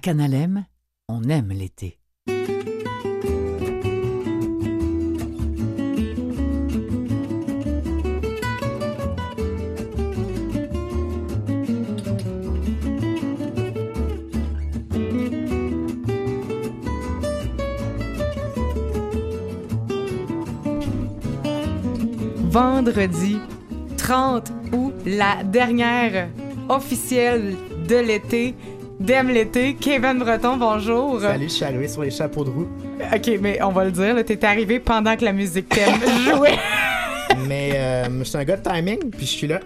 [0.00, 0.64] Canalem,
[1.08, 1.98] on aime l'été.
[22.50, 23.36] Vendredi
[23.98, 26.28] 30 août, la dernière
[26.70, 27.54] officielle
[27.88, 28.54] de l'été.
[29.00, 29.74] D'aime l'été.
[29.80, 31.22] Kevin Breton, bonjour.
[31.22, 32.68] Salut, je suis sur les chapeaux de roue.
[33.14, 36.58] OK, mais on va le dire, t'es arrivé pendant que la musique thème jouait.
[37.48, 39.60] Mais euh, je suis un gars de timing, puis je suis là.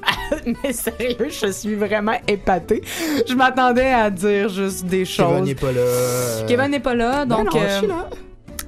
[0.64, 2.82] mais sérieux, je suis vraiment épatée.
[3.28, 5.46] Je m'attendais à dire juste des Kevin choses.
[5.46, 5.80] n'est pas là.
[5.80, 8.08] euh, Kevin n'est pas là, donc non, je euh, suis là.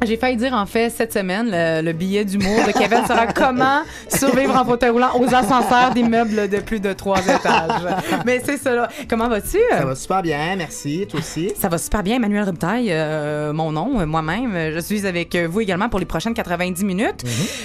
[0.07, 3.83] J'ai failli dire en fait cette semaine le, le billet d'humour de Kevin sera comment
[4.09, 7.83] survivre en fauteuil roulant aux ascenseurs d'immeubles de plus de trois étages.
[8.25, 8.75] Mais c'est ça.
[8.75, 8.89] là.
[9.09, 9.59] Comment vas-tu?
[9.71, 11.07] Ça va super bien, merci.
[11.09, 11.53] Toi aussi?
[11.59, 14.73] Ça va super bien, Emmanuel Rubtaille, euh, mon nom, euh, moi-même.
[14.75, 17.25] Je suis avec euh, vous également pour les prochaines 90 minutes.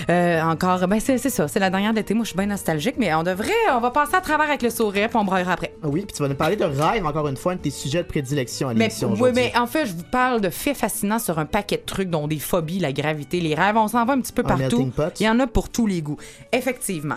[0.10, 2.14] Euh, encore, ben c'est c'est ça, c'est la dernière de l'été.
[2.14, 4.70] Moi, je suis bien nostalgique, mais on devrait, on va passer à travers avec le
[4.70, 5.74] sourire, puis on braillera après.
[5.84, 7.70] Ah Oui, puis tu vas nous parler de rêve, encore une fois, un de tes
[7.72, 11.20] sujets de prédilection à l'émission oui, mais en fait, je vous parle de faits fascinants
[11.20, 13.78] sur un paquet de trucs, dont des phobies, la gravité, les rêves.
[13.78, 14.92] On s'en va un petit peu Un partout.
[15.20, 16.18] Il y en a pour tous les goûts.
[16.52, 17.16] Effectivement.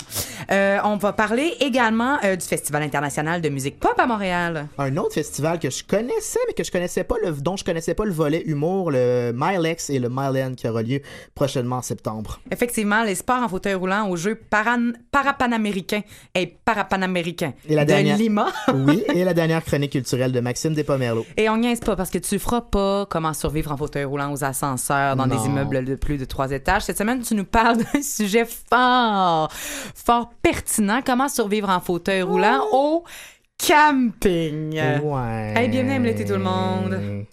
[0.50, 4.68] Euh, on va parler également euh, du Festival international de musique pop à Montréal.
[4.78, 7.94] Un autre festival que je connaissais, mais que je connaissais pas le, dont je connaissais
[7.94, 11.00] pas le volet humour, le Milex et le Milen qui aura lieu
[11.34, 12.40] prochainement en septembre.
[12.50, 16.02] Effectivement, les sports en fauteuil roulant aux Jeux paran- parapanaméricains
[16.34, 18.46] et parapanaméricains Et la de dernière- Lima.
[18.74, 21.26] Oui, et la dernière chronique culturelle de Maxime Despomerleau.
[21.36, 24.44] Et on niaise pas parce que tu feras pas comment survivre en fauteuil roulant aux
[24.44, 25.36] ascenseurs dans Non.
[25.36, 26.82] des immeubles de plus de trois étages.
[26.82, 31.00] Cette semaine, tu nous parles d'un sujet fort, fort pertinent.
[31.04, 33.04] Comment survivre en fauteuil roulant au
[33.66, 34.72] camping?
[35.02, 35.54] Ouais.
[35.56, 37.26] Hey, bienvenue à l'été, tout le monde.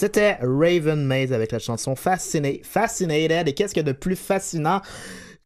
[0.00, 3.48] C'était Raven Maze avec la chanson Fascina- Fascinated.
[3.48, 4.80] Et qu'est-ce qu'il y a de plus fascinant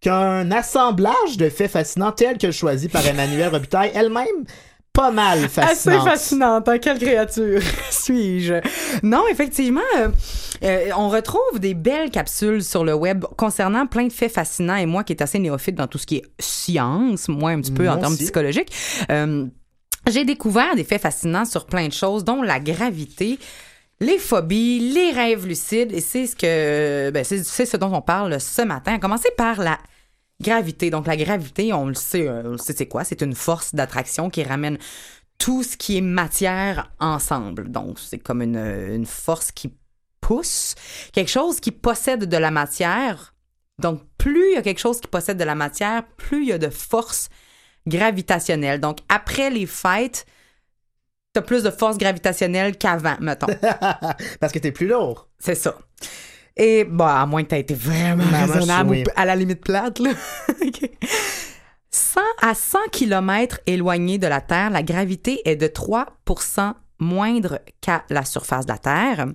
[0.01, 4.45] qu'un assemblage de faits fascinants tel que choisi par Emmanuel Robitaille, elle-même
[4.93, 6.05] pas mal Assez fascinante.
[6.09, 6.79] fascinante, hein?
[6.79, 7.61] Quelle créature
[7.91, 8.55] suis-je?
[9.03, 10.09] Non, effectivement, euh,
[10.63, 14.77] euh, on retrouve des belles capsules sur le web concernant plein de faits fascinants.
[14.77, 17.73] Et moi, qui est assez néophyte dans tout ce qui est science, moi un petit
[17.73, 18.23] peu en termes aussi.
[18.23, 18.71] psychologiques,
[19.11, 19.47] euh,
[20.09, 23.41] j'ai découvert des faits fascinants sur plein de choses, dont la gravité.
[24.01, 28.41] Les phobies, les rêves lucides, et c'est ce que ben, c'est ce dont on parle
[28.41, 28.95] ce matin.
[28.95, 29.79] À commencer par la
[30.41, 30.91] gravité.
[30.91, 33.05] Donc la gravité, on le sait, euh, on le sait c'est quoi?
[33.05, 34.79] C'est une force d'attraction qui ramène
[35.39, 37.71] tout ce qui est matière ensemble.
[37.71, 39.73] Donc c'est comme une, une force qui
[40.21, 40.75] pousse
[41.13, 43.35] quelque chose qui possède de la matière.
[43.79, 46.53] Donc plus il y a quelque chose qui possède de la matière, plus il y
[46.53, 47.29] a de force
[47.87, 48.81] gravitationnelle.
[48.81, 50.27] Donc après les fêtes,
[51.35, 53.47] t'as plus de force gravitationnelle qu'avant, mettons.
[54.41, 55.29] Parce que t'es plus lourd.
[55.39, 55.77] C'est ça.
[56.57, 59.05] Et, bah, à moins que tu été vraiment moi, raisonnable je- oui.
[59.07, 60.11] ou à la limite plate, là.
[60.65, 60.91] OK.
[61.91, 68.05] 100 à 100 km éloigné de la Terre, la gravité est de 3% moindre qu'à
[68.09, 69.27] la surface de la Terre.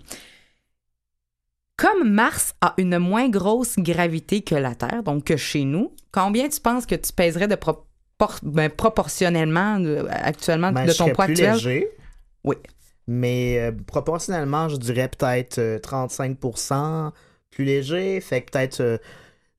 [1.78, 6.48] Comme Mars a une moins grosse gravité que la Terre, donc que chez nous, combien
[6.50, 7.86] tu penses que tu pèserais de propor-
[8.44, 11.54] ben, proportionnellement de- actuellement Ben, de je ton serais poids plus actuel?
[11.54, 11.88] léger.
[12.44, 12.56] Oui.
[13.08, 17.12] Mais euh, proportionnellement, je dirais peut-être euh, 35%
[17.50, 18.22] plus léger.
[18.22, 18.98] Fait que peut-être euh,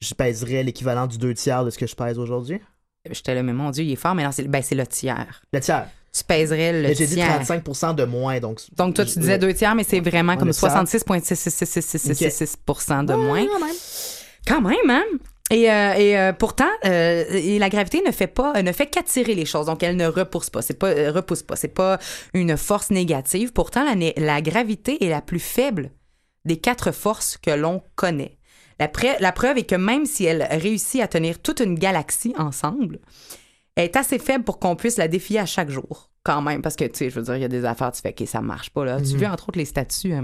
[0.01, 2.61] je pèserais l'équivalent du deux tiers de ce que je pèse aujourd'hui.
[3.11, 5.43] J'étais là, mais mon Dieu, il est fort, mais non, c'est ben, c'est le tiers.
[5.53, 5.89] Le tiers.
[6.12, 7.41] Tu pèserais le Mais J'ai dit tiers.
[7.41, 8.41] 35% de moins.
[8.41, 10.71] Donc, Donc, toi, tu je- disais deux tiers, mais c'est vraiment comme le tiers.
[10.73, 13.47] 66,66666% de Ouais, moins.
[13.47, 13.75] quand même.
[14.47, 15.05] Quand même, hein?
[15.50, 19.35] Et, euh, et euh, pourtant, euh, et la gravité ne fait pas, ne fait qu'attirer
[19.35, 19.67] les choses.
[19.67, 20.62] Donc, elle ne repousse pas.
[20.62, 21.56] C'est pas, repousse pas.
[21.56, 21.99] C'est pas
[22.35, 23.52] une force négative.
[23.52, 25.91] Pourtant, la, gravité est la plus faible
[26.44, 28.38] des quatre forces que l'on connaît.
[28.79, 32.35] La, pre- la preuve est que même si elle réussit à tenir toute une galaxie
[32.38, 33.00] ensemble,
[33.75, 36.62] elle est assez faible pour qu'on puisse la défier à chaque jour, quand même.
[36.62, 38.26] Parce que, tu sais, je veux dire, il y a des affaires, tu fais, OK,
[38.26, 39.00] ça marche pas, là.
[39.00, 40.14] Tu vois, entre autres, les statues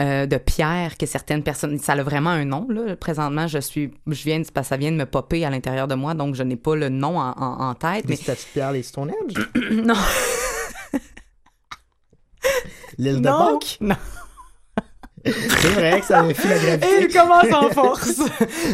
[0.00, 1.78] euh, de pierre que certaines personnes...
[1.78, 2.96] Ça a vraiment un nom, là.
[2.96, 3.92] Présentement, je suis...
[4.06, 4.40] Je viens...
[4.40, 6.88] de- ça vient de me popper à l'intérieur de moi, donc je n'ai pas le
[6.88, 8.04] nom en, en- en tête.
[8.04, 9.34] Les Mais statues de pierre, les Stonehenge.
[9.70, 9.94] non,
[12.98, 13.78] L'île de Pâques.
[13.80, 13.96] non.
[15.24, 16.86] C'est vrai que ça défie la gravité.
[17.02, 18.18] Il commence en force.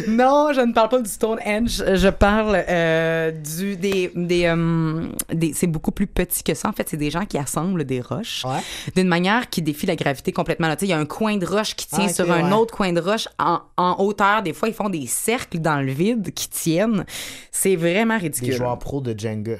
[0.07, 1.83] non, je ne parle pas du Stonehenge.
[1.93, 6.69] Je parle euh, du des des, euh, des- c'est beaucoup plus petit que ça.
[6.69, 8.59] En fait, c'est des gens qui assemblent des roches Ouais.
[8.95, 10.67] d'une manière qui défie la gravité complètement.
[10.67, 10.75] là.
[10.75, 12.53] Tu sais, Il y a un coin de roche qui tient Ah, sur un ouais.
[12.57, 14.41] autre coin de roche en, en hauteur.
[14.41, 17.05] Des fois, ils font des cercles dans le vide qui tiennent.
[17.51, 18.53] C'est vraiment Des ridicule.
[18.53, 19.57] joueurs pros de Jenga.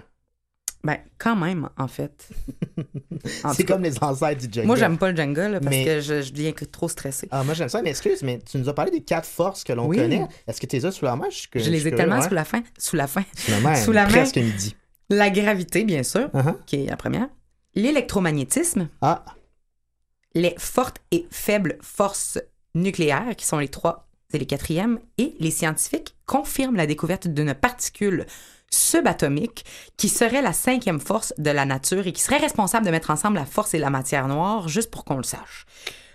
[0.84, 2.30] Ben, quand même, en fait.
[3.54, 4.66] C'est comme les ancêtres du Jenga.
[4.68, 7.28] Moi, j'aime pas le Jenga là, parce Mais- que je, je deviens trop stressée.
[7.32, 9.74] Ah, moi, j'aime ça, mais excuse, mais tu nous as parlé des quatre forces que
[9.74, 9.98] l'on Oui.
[9.98, 10.26] connaît.
[10.48, 11.28] Est-ce que tu les as sous la main?
[11.30, 12.64] Je, les ai tellement sous la fin.
[12.78, 13.24] Sous la fin.
[13.36, 13.76] Sous la main.
[13.84, 14.12] sous la main.
[14.12, 14.76] Presque midi.
[15.10, 16.56] La gravité, bien sûr, Uh-huh.
[16.66, 17.28] qui est la première.
[17.76, 19.26] L'électromagnétisme, Ah,
[20.36, 22.40] les fortes et faibles forces
[22.76, 27.54] nucléaires, qui sont les trois et les quatrièmes, et les scientifiques confirment la découverte d'une
[27.56, 28.26] particule
[28.72, 29.66] subatomique
[29.98, 33.36] qui serait la cinquième force de la nature et qui serait responsable de mettre ensemble
[33.38, 35.66] la force et la matière noire, juste pour qu'on le sache.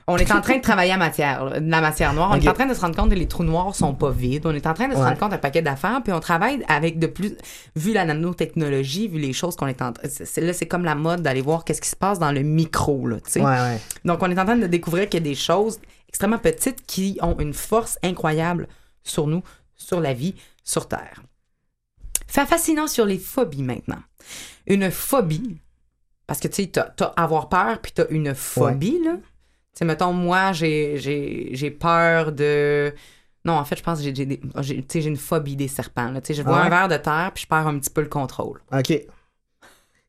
[0.07, 2.29] On est en train de travailler à matière, la matière noire.
[2.33, 4.45] On est en train de se rendre compte que les trous noirs sont pas vides.
[4.45, 5.05] On est en train de se Ouais.
[5.07, 6.03] rendre compte d'un paquet d'affaires.
[6.05, 7.35] Puis on travaille avec de plus,
[7.75, 10.07] vu la nanotechnologie, vu les choses qu'on est en train.
[10.37, 13.17] Là, c'est comme la mode d'aller voir qu'est-ce qui se passe dans le micro, là,
[13.25, 13.41] tu sais.
[13.41, 13.81] ouais, ouais.
[14.05, 15.81] Donc, on est en train de découvrir qu'il y a des choses
[16.11, 18.69] extrêmement petites qui ont une force incroyable
[19.05, 19.43] sur nous,
[19.75, 20.35] sur la vie,
[20.65, 21.23] sur Terre.
[22.35, 24.03] Fait fascinant sur les phobies maintenant.
[24.67, 25.59] Une phobie,
[26.27, 29.13] parce que tu sais, t'as, avoir peur puis t'as une phobie, là.
[29.17, 32.93] Tu sais, mettons, moi, j'ai, j'ai, j'ai peur de.
[33.45, 35.55] Non, en fait, je pense que j'ai, j'ai, des- j'ai- tu sais, j'ai une phobie
[35.55, 36.11] des serpents.
[36.11, 36.21] Là.
[36.21, 36.67] Tu sais, Je vois Ah ouais?
[36.67, 38.61] un verre de terre puis je perds un petit peu le contrôle.
[38.73, 38.93] OK.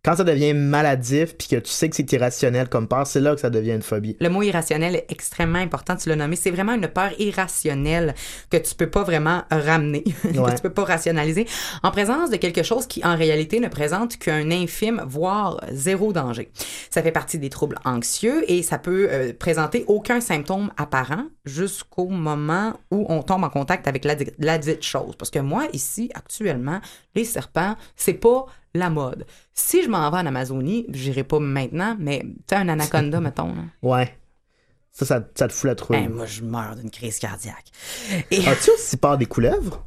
[0.06, 3.34] Quand ça devient maladif puis que tu sais que c'est irrationnel comme peur, c'est là
[3.34, 4.16] que ça devient une phobie.
[4.20, 6.36] Le mot irrationnel est extrêmement important, tu l'as nommé.
[6.36, 8.14] C'est vraiment une peur irrationnelle
[8.52, 10.52] que tu peux pas vraiment ramener, Ouais.
[10.52, 11.48] que tu peux pas rationaliser,
[11.82, 16.52] en présence de quelque chose qui, en réalité, ne présente qu'un infime, voire zéro danger.
[16.92, 22.10] Ça fait partie des troubles anxieux et ça peut euh, présenter aucun symptôme apparent jusqu'au
[22.10, 25.16] moment où on tombe en contact avec la, la dite chose.
[25.18, 26.80] Parce que moi, ici, actuellement,
[27.16, 28.46] les serpents, c'est pas
[28.76, 29.26] la mode.
[29.54, 33.64] Si je m'en vais en Amazonie, j'irai pas maintenant, mais tu un anaconda, mettons, là.
[33.82, 34.16] Ouais.
[34.92, 35.98] Ça, ça, ça te fout la trouille.
[35.98, 37.72] Hey, moi, je meurs d'une crise cardiaque.
[38.32, 38.48] Et...
[38.48, 39.86] As-tu aussi peur des couleuvres?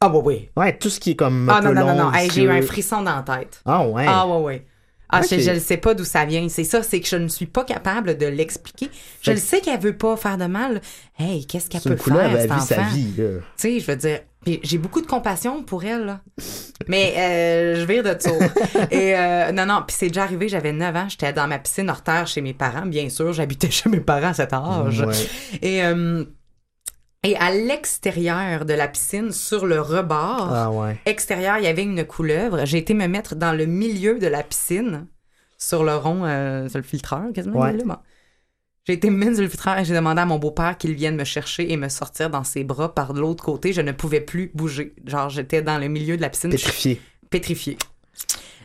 [0.00, 0.50] Ah, ouais, oui.
[0.56, 1.48] Ouais, tout ce qui est comme.
[1.48, 2.12] Ah, non, non, non, non.
[2.12, 3.62] Hey, j'ai eu un frisson dans la tête.
[3.64, 4.04] Ah, ouais.
[4.06, 4.66] Ah, ouais, ouais.
[5.10, 6.48] Ah, je, ne sais pas d'où ça vient.
[6.48, 8.90] C'est ça, c'est que je ne suis pas capable de l'expliquer.
[9.22, 10.80] Je le sais qu'elle veut pas faire de mal.
[11.18, 12.90] Hey, qu'est-ce qu'elle peut faire, elle cet vit sa enfant?
[12.94, 13.12] vie.
[13.16, 13.22] Tu
[13.56, 14.20] sais, je veux dire,
[14.62, 16.20] j'ai beaucoup de compassion pour elle, là.
[16.88, 18.88] Mais euh, je vire de tout.
[18.90, 21.88] Et euh, non, non, puis c'est déjà arrivé, j'avais 9 ans, j'étais dans ma piscine
[21.88, 25.00] hors terre chez mes parents, bien sûr, j'habitais chez mes parents à cet âge.
[25.00, 25.14] Ouais.
[25.62, 26.24] Et, euh,
[27.24, 30.96] et à l'extérieur de la piscine, sur le rebord, Ah ouais.
[31.06, 32.64] extérieur, il y avait une couleuvre.
[32.66, 35.06] J'ai été me mettre dans le milieu de la piscine,
[35.58, 37.60] sur le rond, euh, sur le filtreur, quasiment.
[37.60, 37.72] Ouais.
[37.72, 37.96] là, bon.
[38.86, 41.16] J'ai été me mettre sur le filtreur et j'ai demandé à mon beau-père qu'il vienne
[41.16, 43.72] me chercher et me sortir dans ses bras par l'autre côté.
[43.72, 44.94] Je ne pouvais plus bouger.
[45.06, 47.00] Genre, j'étais dans le milieu de la piscine, Pétrifié.
[47.30, 47.78] pétrifiée.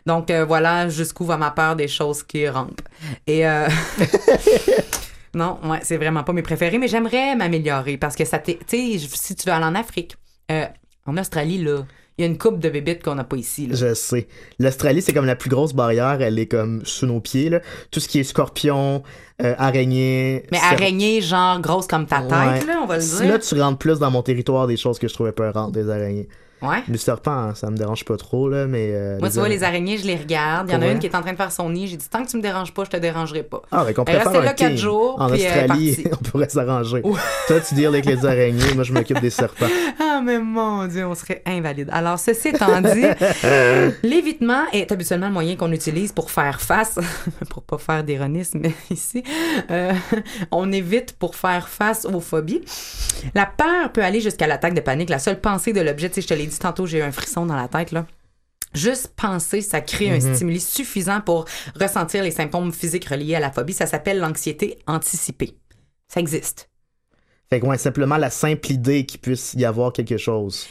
[0.06, 2.82] Donc, euh, voilà jusqu'où va ma peur des choses qui rampent.
[3.28, 3.48] Et...
[3.48, 3.70] euh,
[5.33, 8.59] Non, ouais, c'est vraiment pas mes préférés, mais j'aimerais m'améliorer parce que ça t'est.
[8.67, 10.15] Tu sais, si tu veux aller en Afrique,
[10.51, 10.65] euh,
[11.05, 11.86] en Australie, là,
[12.17, 13.67] il y a une coupe de bébites qu'on n'a pas ici.
[13.67, 13.75] Là.
[13.75, 14.27] Je sais.
[14.59, 16.21] L'Australie, c'est comme la plus grosse barrière.
[16.21, 17.62] Elle est comme sous nos pieds, là.
[17.91, 19.03] Tout ce qui est scorpion,
[19.41, 20.43] euh, araignée.
[20.51, 22.65] Mais araignée, genre grosse comme ta tête, Ouais.
[22.65, 23.29] là, on va le dire.
[23.29, 26.27] Là, tu rentres plus dans mon territoire des choses que je trouvais peurantes, des araignées.
[26.62, 26.84] Ouais.
[26.89, 28.89] Le serpent, hein, ça me dérange pas trop, là, mais.
[28.92, 30.70] euh, Moi, tu vois, les araignées, je les regarde.
[30.70, 31.88] Il y en a une qui est en train de faire son nid.
[31.88, 33.62] J'ai dit, tant que tu me déranges pas, je te dérangerai pas.
[33.72, 36.50] Ah, mais qu'on Elle pourrait restait faire là quatre jours, En puis Australie, on pourrait
[36.50, 37.01] s'arranger.
[37.04, 37.20] Ouais.
[37.48, 39.66] Toi, tu deals avec les araignées, moi, je m'occupe des serpents.
[40.01, 41.89] Ah, mais mon Dieu, on serait invalide.
[41.94, 43.04] Alors, ceci étant dit,
[44.04, 47.00] l'évitement est habituellement le moyen qu'on utilise pour faire face,
[47.50, 49.24] pour pas faire d'ironisme ici,
[49.72, 49.94] euh,
[50.51, 52.62] on évite pour faire face aux phobies.
[53.36, 55.10] La peur peut aller jusqu'à l'attaque de panique.
[55.10, 57.12] La seule pensée de l'objet, tu sais, je te l'ai dit tantôt, j'ai eu un
[57.12, 58.06] frisson dans la tête, là.
[58.74, 61.46] Juste penser, ça crée un stimuli suffisant pour
[61.79, 63.74] ressentir les symptômes physiques reliés à la phobie.
[63.74, 65.58] Ça s'appelle l'anxiété anticipée.
[66.08, 66.70] Ça existe.
[67.50, 70.68] Fait que, ouais, simplement la simple idée qu'il puisse y avoir quelque chose.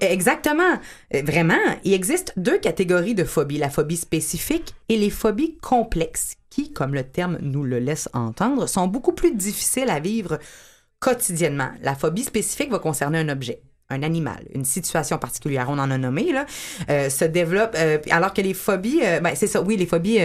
[0.00, 0.78] Exactement.
[1.14, 6.36] Euh, Vraiment, il existe deux catégories de phobies, la phobie spécifique et les phobies complexes,
[6.50, 10.38] qui, comme le terme nous le laisse entendre, sont beaucoup plus difficiles à vivre
[11.00, 11.70] quotidiennement.
[11.80, 15.98] La phobie spécifique va concerner un objet un animal, une situation particulière, on en a
[15.98, 16.46] nommé, là,
[16.88, 20.18] euh, se développe, euh, alors que les phobies, euh, ben, c'est ça, oui, les phobies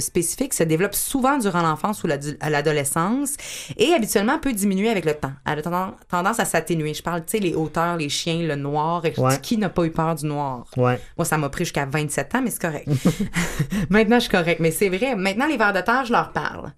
[0.00, 3.36] spécifiques se développent souvent durant l'enfance ou l'adolescence
[3.76, 5.32] et habituellement peut diminuer avec le temps.
[5.46, 6.94] Elle a tendance- à s'atténuer.
[6.94, 9.38] Je parle, tu sais, les hauteurs, les chiens, le noir, et Ouais.
[9.40, 10.64] qui n'a pas eu peur du noir?
[10.76, 10.98] Ouais.
[11.16, 12.88] Moi, ça m'a pris jusqu'à 27 ans, mais c'est correct.
[13.90, 14.60] Maintenant, je suis correct.
[14.60, 15.14] Mais c'est vrai.
[15.14, 16.72] Maintenant, les vers de terre, je leur parle.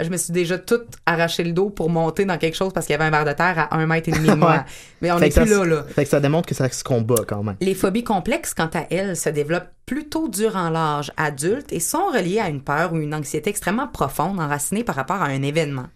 [0.00, 2.92] Je me suis déjà tout arraché le dos pour monter dans quelque chose parce qu'il
[2.92, 4.52] y avait un ver de terre à un mètre et demi de moi.
[4.52, 4.60] Ouais.
[5.02, 5.82] Mais on n'est ça plus là, là.
[5.88, 7.56] Fait que ça démontre que ça se combat quand même.
[7.60, 12.38] Les phobies complexes, quant à elles, se développent plutôt durant l'âge adulte et sont reliées
[12.38, 15.86] à une peur ou une anxiété extrêmement profonde, enracinée par rapport à un événement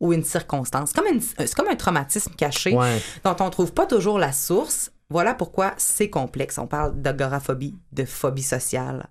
[0.00, 0.92] ou une circonstance.
[0.92, 3.00] Comme une- C'est comme un traumatisme caché Ouais.
[3.24, 4.90] dont on trouve pas toujours la source.
[5.08, 6.58] Voilà pourquoi c'est complexe.
[6.58, 9.06] On parle d'agoraphobie, de phobie sociale,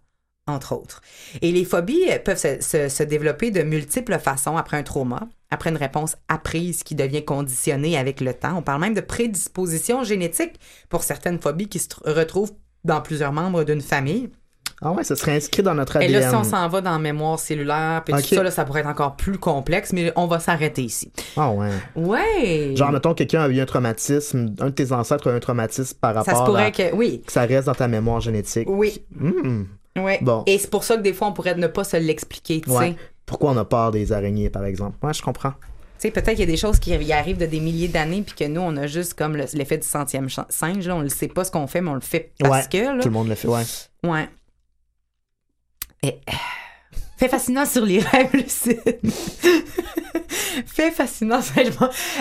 [0.48, 1.02] entre autres.
[1.42, 5.28] Et les phobies euh, peuvent se, se- se développer de multiples façons après un trauma,
[5.52, 8.58] après une réponse apprise qui devient conditionnée avec le temps.
[8.58, 13.32] On parle même de prédisposition génétique pour certaines phobies qui se tr- retrouvent dans plusieurs
[13.34, 14.30] membres d'une famille.
[14.84, 16.22] Ah ouais, ça serait inscrit dans notre Et ADN.
[16.22, 18.80] là, si on s'en va dans la mémoire cellulaire, puis tout ça, là, ça pourrait
[18.80, 21.12] être encore plus complexe, mais on va s'arrêter ici.
[21.38, 21.70] Ah ouais.
[21.96, 22.74] Ouais!
[22.76, 25.96] Genre, mettons, quelqu'un a eu un traumatisme, un de tes ancêtres a eu un traumatisme
[26.02, 26.72] par rapport ça se pourrait à...
[26.72, 26.96] que...
[26.96, 27.22] Oui.
[27.24, 28.68] que ça reste dans ta mémoire génétique.
[28.68, 29.04] Oui.
[29.16, 29.66] Hmm.
[29.98, 30.20] Ouais.
[30.22, 30.44] Bon.
[30.46, 32.92] Et c'est pour ça que des fois, on pourrait ne pas se l'expliquer, tu Ouais.
[32.92, 32.96] sais.
[33.26, 34.98] Pourquoi on a peur des araignées, par exemple?
[35.06, 35.52] Ouais, je comprends.
[35.52, 38.34] Tu sais, peut-être qu'il y a des choses qui arrivent de des milliers d'années, puis
[38.36, 41.28] que nous, on a juste comme le- l'effet du centième singe, là, on ne sait
[41.28, 42.70] pas ce qu'on fait, mais on le fait parce ouais.
[42.80, 43.00] que, là.
[43.02, 43.64] Tout le monde le fait, ouais.
[44.04, 44.28] Ouais.
[46.04, 46.20] Et...
[47.22, 48.82] Fait fascinant sur les rêves lucides.
[50.66, 51.40] fait fascinant.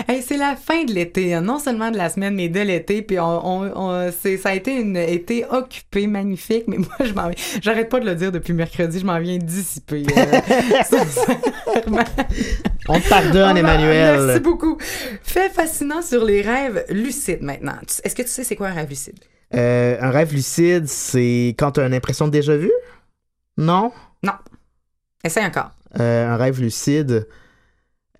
[0.07, 1.41] Hey, c'est la fin de l'été, hein.
[1.41, 3.01] non seulement de la semaine, mais de l'été.
[3.01, 3.23] Puis on,
[3.63, 6.65] on- on- c'est, ça a été une été occupée, magnifique.
[6.67, 7.31] Mais moi, je m'en.
[7.63, 10.05] J'arrête pas de le dire depuis mercredi, je m'en viens dissiper.
[10.15, 10.39] euh.
[12.87, 14.21] On te pardonne, Emmanuel.
[14.27, 14.77] Merci beaucoup.
[15.23, 17.73] Fait fascinant sur les rêves lucides maintenant.
[18.03, 19.17] Est-ce que tu sais c'est quoi un rêve lucide?
[19.55, 22.71] Euh, un rêve lucide, c'est quand tu as une impression de déjà vu?
[23.57, 23.91] Non?
[24.23, 24.33] Non.
[25.23, 25.71] Essaye encore.
[25.99, 27.27] Euh, un rêve lucide,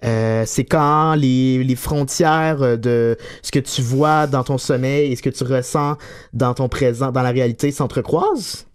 [0.04, 5.16] euh, c'est quand les, les frontières de ce que tu vois dans ton sommeil et
[5.16, 5.98] ce que tu ressens
[6.34, 8.66] dans ton présent, dans la réalité, s'entrecroisent?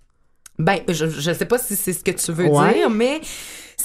[0.59, 2.75] Ben, je ne sais pas si c'est ce que tu veux Ouais.
[2.75, 3.21] dire, mais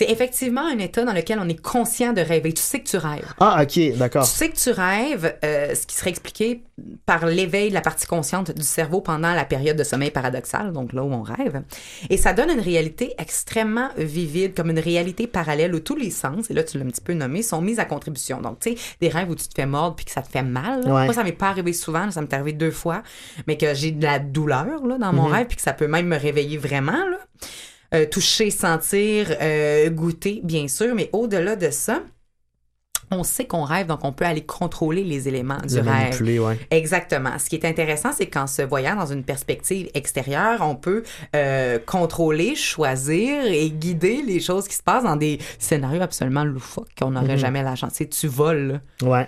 [0.01, 2.53] c'est effectivement un état dans lequel on est conscient de rêver.
[2.53, 3.33] Tu sais que tu rêves.
[3.39, 4.23] Ah, ok, d'accord.
[4.25, 6.63] Tu sais que tu rêves, euh, ce qui serait expliqué
[7.05, 10.93] par l'éveil de la partie consciente du cerveau pendant la période de sommeil paradoxal, donc
[10.93, 11.61] là où on rêve.
[12.09, 16.49] Et ça donne une réalité extrêmement vivide, comme une réalité parallèle où tous les sens,
[16.49, 18.41] et là tu l'as un petit peu nommé, sont mis à contribution.
[18.41, 20.41] Donc, tu sais, des rêves où tu te fais mordre puis que ça te fait
[20.41, 20.83] mal.
[20.83, 20.93] là.
[20.93, 21.05] Ouais.
[21.05, 23.03] Moi, ça m'est pas arrivé souvent, là, ça m'est arrivé deux fois,
[23.45, 25.33] mais que j'ai de la douleur là, dans mon Mhm.
[25.33, 26.91] rêve puis que ça peut même me réveiller vraiment.
[26.93, 27.17] Là.
[27.93, 32.01] Euh, toucher, sentir, euh, goûter, bien sûr, mais au-delà de ça,
[33.13, 35.85] on sait qu'on rêve, donc on peut aller contrôler les éléments du Le rêve.
[35.85, 36.57] manipuler, ouais.
[36.71, 37.37] Exactement.
[37.39, 41.03] Ce qui est intéressant, c'est qu'en se voyant dans une perspective extérieure, on peut
[41.35, 46.87] euh, contrôler, choisir et guider les choses qui se passent dans des scénarios absolument loufoques
[46.97, 47.37] qu'on n'aurait Mhm.
[47.39, 47.91] jamais la chance.
[47.91, 48.79] Tu sais, tu voles.
[49.01, 49.27] Ouais.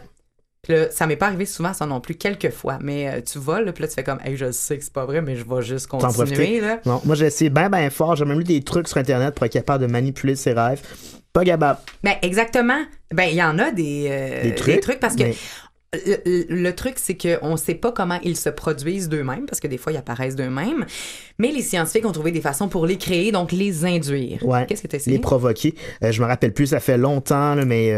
[0.63, 2.79] Puis là, ça m'est pas arrivé souvent, ça non plus, quelques fois.
[2.81, 4.93] Mais euh, tu voles, là, puis là, tu fais comme, hey, je sais que c'est
[4.93, 6.61] pas vrai, mais je vais juste continuer.
[6.61, 6.79] Là.
[6.85, 8.15] Non, moi j'ai essayé bien bien fort.
[8.15, 10.81] J'ai même lu des trucs sur internet pour être capable de manipuler ses rêves.
[11.33, 11.79] Pas capable.
[12.01, 12.81] Ben, exactement.
[13.13, 15.35] Ben, il y en a des, euh, Des trucs, parce que mais-
[16.49, 19.77] le, truc, c'est qu'on ne sait pas comment ils se produisent d'eux-mêmes, parce que des
[19.77, 20.85] fois, ils apparaissent d'eux-mêmes.
[21.39, 24.45] Mais les scientifiques ont trouvé des façons pour les créer, donc les induire.
[24.45, 24.65] Ouais.
[24.65, 25.17] Qu'est-ce que tu as essayé?
[25.17, 25.75] les provoquer.
[26.03, 27.91] Euh, je me rappelle plus, ça fait longtemps, là, mais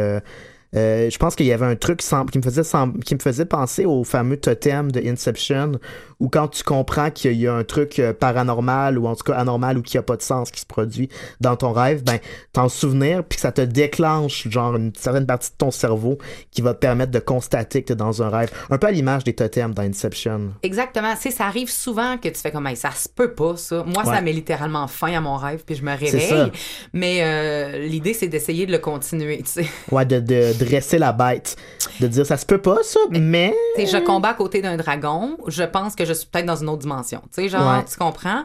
[0.75, 2.01] euh, je pense qu'il y avait un truc
[2.32, 2.63] qui me faisait
[3.05, 5.74] qui me faisait penser au fameux totem de Inception,
[6.20, 9.36] où quand tu comprends qu'il y a un truc euh, paranormal ou en tout cas
[9.36, 11.10] anormal ou qui a pas de sens qui se produit
[11.41, 12.20] dans ton rêve, ben
[12.53, 16.17] t'en souvenir puis que ça te déclenche genre une certaine partie de ton cerveau
[16.51, 19.24] qui va te permettre de constater que t'es dans un rêve, un peu à l'image
[19.24, 20.53] des totems dans Inception.
[20.63, 21.15] Exactement.
[21.15, 23.84] Sais, ça arrive souvent que tu fais comme, Hey, ça se peut pas, ça.
[23.86, 26.51] Moi, ça met littéralement fin à mon rêve, puis je me réveille.
[26.94, 29.65] Mais euh, l'idée, c'est d'essayer de le continuer, tu sais.
[29.91, 31.55] Ouais, de, de dresser la bête,
[32.00, 34.75] de dire ça se peut pas ça, mais Tu sais, je combats à côté d'un
[34.77, 37.22] dragon, je pense que je suis peut-être dans une autre dimension.
[37.34, 37.86] Tu sais, genre, Ouais.
[37.86, 38.43] tu comprends?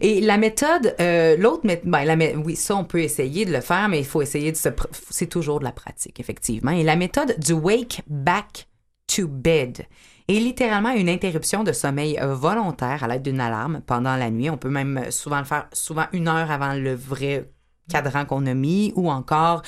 [0.00, 3.52] Et la méthode, euh, l'autre méthode, ben, la mé- oui, ça, on peut essayer de
[3.52, 4.68] le faire, mais il faut essayer de se.
[4.68, 6.70] pr- C'est toujours de la pratique, effectivement.
[6.72, 8.66] Et la méthode du wake back
[9.14, 9.86] to bed
[10.28, 14.48] est littéralement une interruption de sommeil volontaire à l'aide d'une alarme pendant la nuit.
[14.48, 17.50] On peut même souvent le faire, souvent une heure avant le vrai
[17.88, 19.62] cadran qu'on a mis ou encore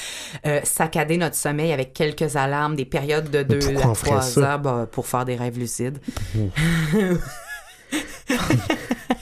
[0.46, 4.10] euh, saccader notre sommeil avec quelques alarmes, des périodes de deux pourquoi à on ferait
[4.10, 4.40] trois ça?
[4.52, 5.98] heures bah, pour faire des rêves lucides.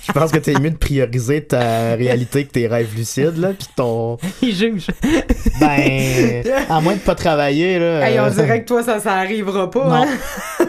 [0.07, 3.69] Je pense que t'es mieux de prioriser ta réalité que tes rêves lucides, là, pis
[3.75, 4.19] ton...
[4.43, 4.87] Il juge.
[5.61, 8.09] Ben, à moins de pas travailler, là...
[8.09, 9.89] Hey, on dirait que toi, ça, ça arrivera pas.
[9.89, 10.07] Non.
[10.07, 10.64] hein?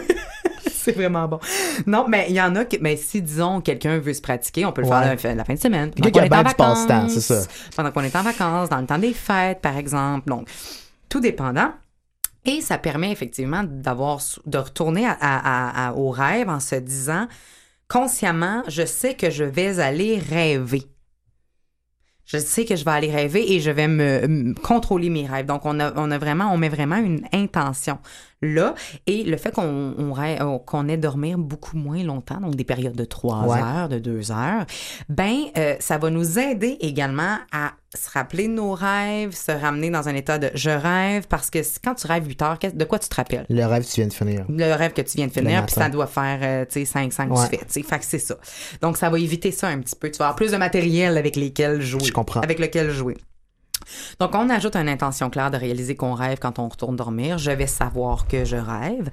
[0.86, 1.40] C'est vraiment bon.
[1.86, 4.72] Non, mais il y en a que, mais si, disons, quelqu'un veut se pratiquer, on
[4.72, 4.92] peut le Ouais.
[5.00, 5.90] faire la fin, la fin de semaine.
[5.90, 7.42] pendant qu'on est en vacances, c'est ça.
[7.74, 10.28] Pendant qu'on est en vacances, dans le temps des fêtes, par exemple.
[10.28, 10.48] Donc,
[11.08, 11.72] tout dépendant.
[12.44, 17.26] Et ça permet effectivement d'avoir, de retourner à, à- à- au rêve en se disant,
[17.88, 20.84] consciemment, je sais que je vais aller rêver.
[22.24, 25.46] Je sais que je vais aller rêver et je vais me, me contrôler mes rêves.
[25.46, 27.98] Donc, on a, on a vraiment, on met vraiment une intention
[28.42, 28.74] là.
[29.06, 32.96] Et le fait qu'on on euh, qu'on ait dormir beaucoup moins longtemps, donc des périodes
[32.96, 33.60] de trois Ouais.
[33.60, 34.66] heures, de deux heures,
[35.08, 39.88] ben, euh, ça va nous aider également à se rappeler de nos rêves, se ramener
[39.90, 42.98] dans un état de je rêve, parce que quand tu rêves 8 heures, de quoi
[42.98, 43.46] tu te rappelles?
[43.48, 44.44] Le rêve que tu viens de finir.
[44.48, 47.12] le rêve que tu viens de finir, puis ça doit faire, euh, tu sais, 5
[47.12, 47.48] 5 Ouais.
[47.50, 47.82] tu fais, tu.
[47.82, 48.36] Fait que c'est ça.
[48.82, 50.10] Donc, ça va éviter ça un petit peu.
[50.10, 52.04] Tu vas avoir plus de matériel avec lesquels jouer.
[52.04, 52.40] Je comprends.
[52.40, 53.16] Avec lequel jouer.
[54.20, 57.38] Donc, on ajoute une intention claire de réaliser qu'on rêve quand on retourne dormir.
[57.38, 59.10] Je vais savoir que je rêve.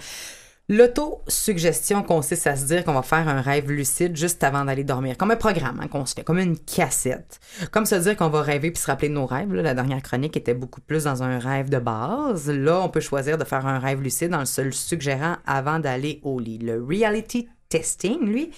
[0.70, 5.18] L'auto-suggestion consiste à se dire qu'on va faire un rêve lucide juste avant d'aller dormir,
[5.18, 7.42] comme un programme hein, qu'on se fait, comme une cassette.
[7.72, 9.54] Comme se dire qu'on va rêver puis se rappeler de nos rêves.
[9.54, 9.62] là.
[9.62, 12.50] la dernière chronique était beaucoup plus dans un rêve de base.
[12.50, 16.22] Là, on peut choisir de faire un rêve lucide en se le suggérant avant d'aller
[16.24, 16.60] au lit.
[16.60, 18.52] Le reality testing, lui,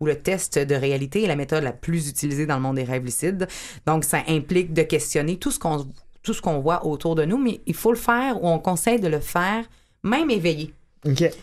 [0.00, 2.84] ou le test de réalité est la méthode la plus utilisée dans le monde des
[2.84, 3.46] rêves lucides.
[3.86, 5.86] Donc, ça implique de questionner tout ce qu'on
[6.22, 9.00] tout ce qu'on voit autour de nous, mais il faut le faire ou on conseille
[9.00, 9.64] de le faire
[10.02, 10.74] même éveillé.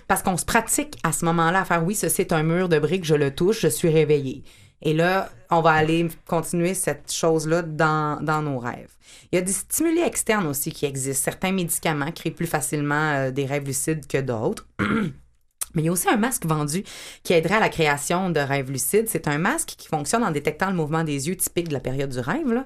[0.08, 2.78] Parce qu'on se pratique à ce moment-là à faire oui, ceci est un mur de
[2.78, 4.44] briques, je le touche, je suis réveillé.
[4.84, 8.92] Et là, on va aller continuer cette chose-là dans, dans nos rêves.
[9.32, 11.24] Il y a des stimuli externes aussi qui existent.
[11.24, 14.68] Certains médicaments créent plus facilement euh, des rêves lucides que d'autres.
[15.78, 16.84] Mais il y a aussi un masque vendu
[17.22, 19.06] qui aiderait à la création de rêves lucides.
[19.08, 22.10] C'est un masque qui fonctionne en détectant le mouvement des yeux typique de la période
[22.10, 22.64] du rêve.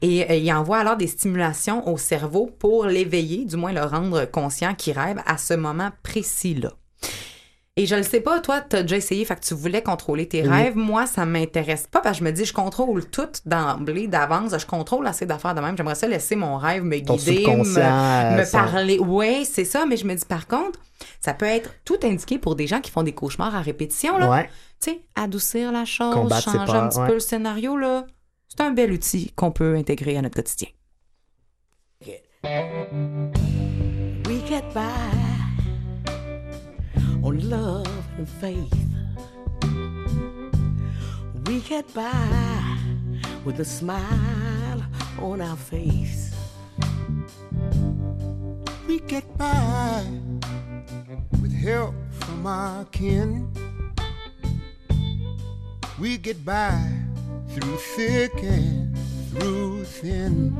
[0.00, 4.24] Et euh, il envoie alors des stimulations au cerveau pour l'éveiller, du moins le rendre
[4.24, 6.72] conscient qu'il rêve à ce moment précis-là.
[7.76, 10.28] Et je le sais pas, toi, tu as déjà essayé, fait que tu voulais contrôler
[10.28, 10.48] tes Oui.
[10.48, 10.76] rêves.
[10.76, 14.56] Moi, ça m'intéresse pas parce que je me dis, je contrôle tout d'emblée, d'avance.
[14.56, 15.76] Je contrôle assez d'affaires de même.
[15.76, 19.00] J'aimerais ça laisser mon rêve me Ton guider, me, euh, me ça- parler.
[19.00, 20.78] Oui, c'est ça, mais je me dis, par contre,
[21.20, 24.18] ça peut être tout indiqué pour des gens qui font des cauchemars à répétition.
[24.18, 24.30] Là.
[24.30, 24.50] Ouais.
[24.80, 27.06] Tu sais, adoucir la chose, Combattre changer peurs, un petit ouais.
[27.08, 27.76] peu le scénario.
[27.76, 28.06] là.
[28.48, 30.68] C'est un bel outil qu'on peut intégrer à notre quotidien.
[34.28, 35.23] We get by
[37.24, 38.74] on love and faith.
[41.46, 42.78] We get by
[43.46, 44.84] with a smile
[45.18, 46.34] on our face.
[48.86, 50.04] We get by
[51.40, 53.50] with help from our kin.
[55.98, 56.78] We get by
[57.48, 58.94] through thick and
[59.30, 60.54] through thin.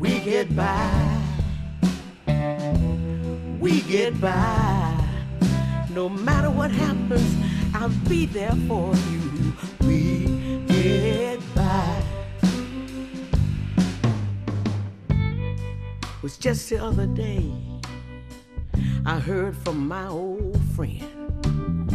[0.00, 1.24] We get by.
[3.64, 4.94] We get by.
[5.88, 7.34] No matter what happens,
[7.74, 9.54] I'll be there for you.
[9.80, 10.26] We
[10.66, 12.02] get by.
[15.08, 17.50] It was just the other day.
[19.06, 21.90] I heard from my old friend.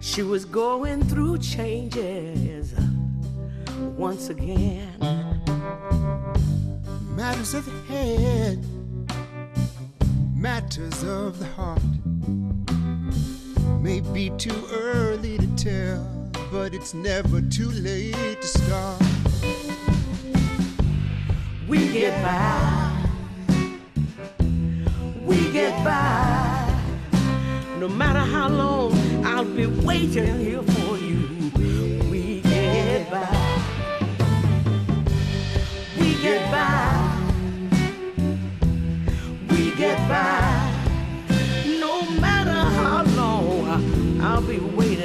[0.00, 2.72] She was going through changes
[3.98, 4.98] once again.
[7.14, 8.64] Matters of the head,
[10.38, 11.82] matters of the heart.
[13.82, 19.02] May be too early to tell, but it's never too late to start.
[21.66, 23.10] We get by.
[25.24, 26.82] We get by.
[27.80, 28.92] No matter how long,
[29.26, 31.50] I'll be waiting here for you.
[32.10, 33.26] We get by.
[35.98, 36.97] We get by.
[39.78, 40.74] Get by.
[41.78, 44.97] No matter how long, I'll be waiting.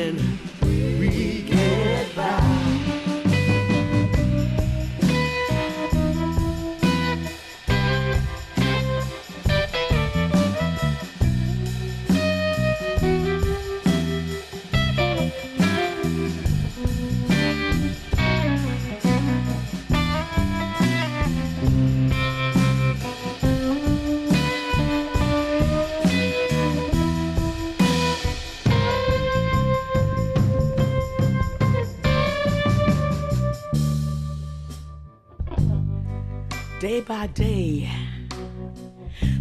[36.93, 37.89] Day by day,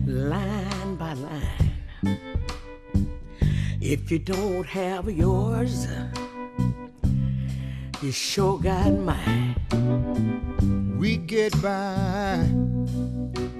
[0.06, 2.18] line by line.
[3.78, 5.86] If you don't have yours,
[8.00, 9.54] you sure got mine.
[10.98, 12.40] We get by,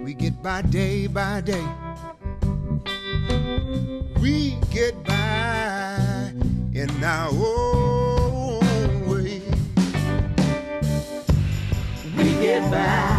[0.03, 1.67] we get by day by day.
[4.23, 6.33] We get by
[6.73, 9.43] in our own way.
[12.17, 13.12] We get by.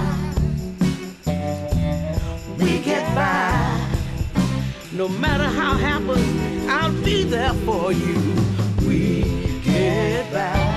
[8.86, 9.23] We
[9.63, 10.73] get by.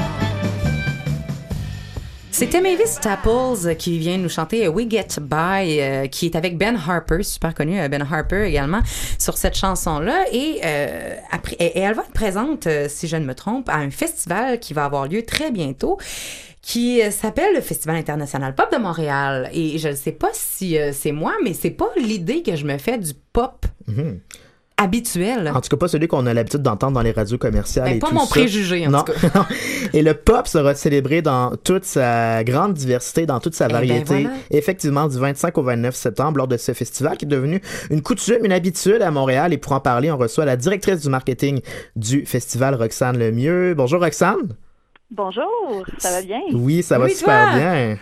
[2.39, 6.77] C'était Mavis Staples qui vient nous chanter We Get By, euh, qui est avec Ben
[6.77, 8.83] Harper, super connu euh, Ben Harper également,
[9.19, 10.27] sur cette chanson-là.
[10.33, 11.15] Et, euh,
[11.59, 14.85] et, elle va être présente, si je ne me trompe, à un festival qui va
[14.85, 15.97] avoir lieu très bientôt
[16.67, 19.49] qui euh, s'appelle le Festival international pop de Montréal.
[19.53, 22.67] Et je ne sais pas si euh, c'est moi, mais c'est pas l'idée que je
[22.67, 23.67] me fais du pop
[24.77, 25.49] habituel.
[25.55, 27.85] En tout cas, pas celui qu'on a l'habitude d'entendre dans les radios commerciales.
[27.89, 28.31] Ben, et pas tout mon ça.
[28.31, 29.05] préjugé, en non.
[29.05, 29.47] tout cas.
[29.95, 34.23] et le pop sera célébré dans toute sa grande diversité, dans toute sa ben, variété.
[34.23, 34.31] voilà.
[34.51, 38.45] Effectivement, du 25 au 29 septembre, lors de ce festival qui est devenu une coutume,
[38.45, 39.53] une habitude à Montréal.
[39.53, 41.61] Et pour en parler, on reçoit la directrice du marketing
[41.95, 43.75] du festival, Roxane Lemieux.
[43.77, 44.57] Bonjour, Roxane.
[45.11, 46.41] Bonjour, ça va bien?
[46.53, 47.59] Oui, ça va Oui, super toi?
[47.59, 47.97] bien.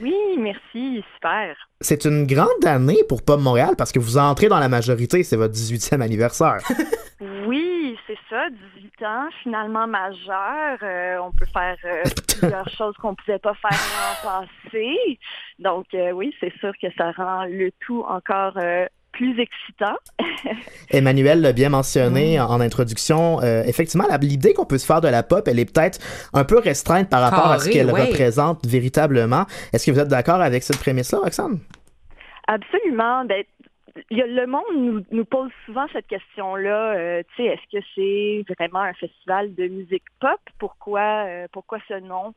[0.00, 1.54] Oui, merci, super.
[1.80, 5.36] C'est une grande année pour Pop Montréal parce que vous entrez dans la majorité, c'est
[5.36, 6.58] votre 18e anniversaire.
[7.46, 10.78] Oui, c'est ça, 18 ans, finalement majeur.
[10.82, 12.02] Euh, on peut faire euh,
[12.40, 13.70] plusieurs choses qu'on ne pouvait pas faire
[14.24, 15.18] l'an passé.
[15.58, 18.84] Donc euh, oui, c'est sûr que ça rend le tout encore euh,
[19.16, 19.96] plus excitant.
[20.90, 23.40] Emmanuel l'a bien mentionné en, en introduction.
[23.42, 25.98] Euh, effectivement, l'idée qu'on peut se faire de la pop, elle est peut-être
[26.34, 28.06] un peu restreinte par rapport à ce qu'elle ouais.
[28.06, 29.44] représente véritablement.
[29.72, 31.58] Est-ce que vous êtes d'accord avec cette prémisse-là, Roxane?
[32.46, 33.24] Absolument.
[33.24, 33.42] Ben,
[34.10, 36.94] il y a- le monde nous, nous pose souvent cette question-là.
[36.96, 40.38] euh, tu sais, est-ce que c'est vraiment un festival de musique pop?
[40.58, 42.34] Pourquoi, euh, pourquoi ce nom?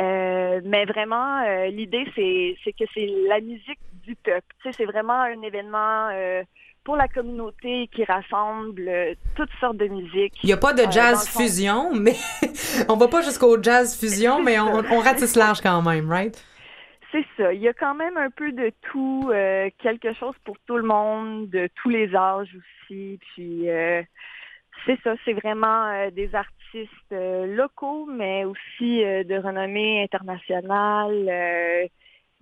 [0.00, 4.46] Euh, Mais vraiment, euh, l'idée c'est, c'est que c'est la musique du peuple.
[4.62, 6.42] Tu sais, c'est vraiment un événement euh,
[6.84, 10.34] pour la communauté qui rassemble euh, toutes sortes de musiques.
[10.42, 12.16] Il n'y a pas de Euh, jazz fusion, mais
[12.88, 16.44] on va pas jusqu'au jazz fusion, mais on, on ratisse large quand même, right?
[17.12, 17.52] C'est ça.
[17.52, 19.32] Il y a quand même un peu de tout,
[19.82, 23.18] quelque chose pour tout le monde, de tous les âges aussi.
[23.34, 23.66] Puis
[24.86, 31.90] c'est ça, c'est vraiment des artistes locaux, mais aussi de renommée internationale.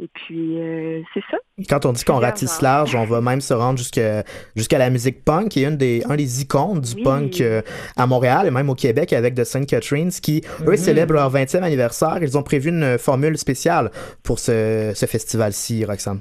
[0.01, 1.39] Et puis euh, c'est ça.
[1.69, 4.23] Quand on dit qu'on ratisse large, on va même se rendre jusqu'à
[4.55, 7.03] jusqu'à la musique punk, qui est une des, un des icônes du Oui.
[7.03, 7.63] punk euh,
[7.97, 9.67] à Montréal et même au Québec avec The St.
[9.67, 12.19] Catharines, qui, eux, célèbrent leur 20e anniversaire.
[12.23, 13.91] Ils ont prévu une formule spéciale
[14.23, 16.21] pour ce, ce festival-ci, Roxane.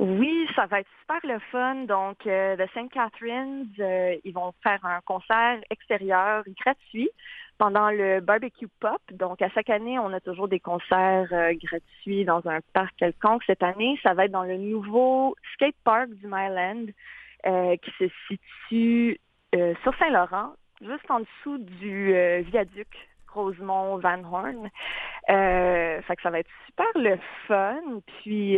[0.00, 1.84] Oui, ça va être super le fun.
[1.86, 2.90] Donc, euh, The St.
[2.92, 3.68] Catharines,
[4.24, 7.10] ils vont faire un concert extérieur gratuit.
[7.58, 9.00] Pendant le barbecue pop.
[9.12, 13.42] Donc, à chaque année, on a toujours des concerts euh, gratuits dans un parc quelconque.
[13.46, 16.86] Cette année, ça va être dans le nouveau skate park du Myland
[17.46, 19.20] euh, qui se situe
[19.54, 22.88] euh, sur Saint-Laurent, juste en dessous du euh, viaduc
[23.32, 24.70] Rosemont Van Horn.
[25.30, 28.00] Euh, fait que ça va être super le fun.
[28.06, 28.54] Puis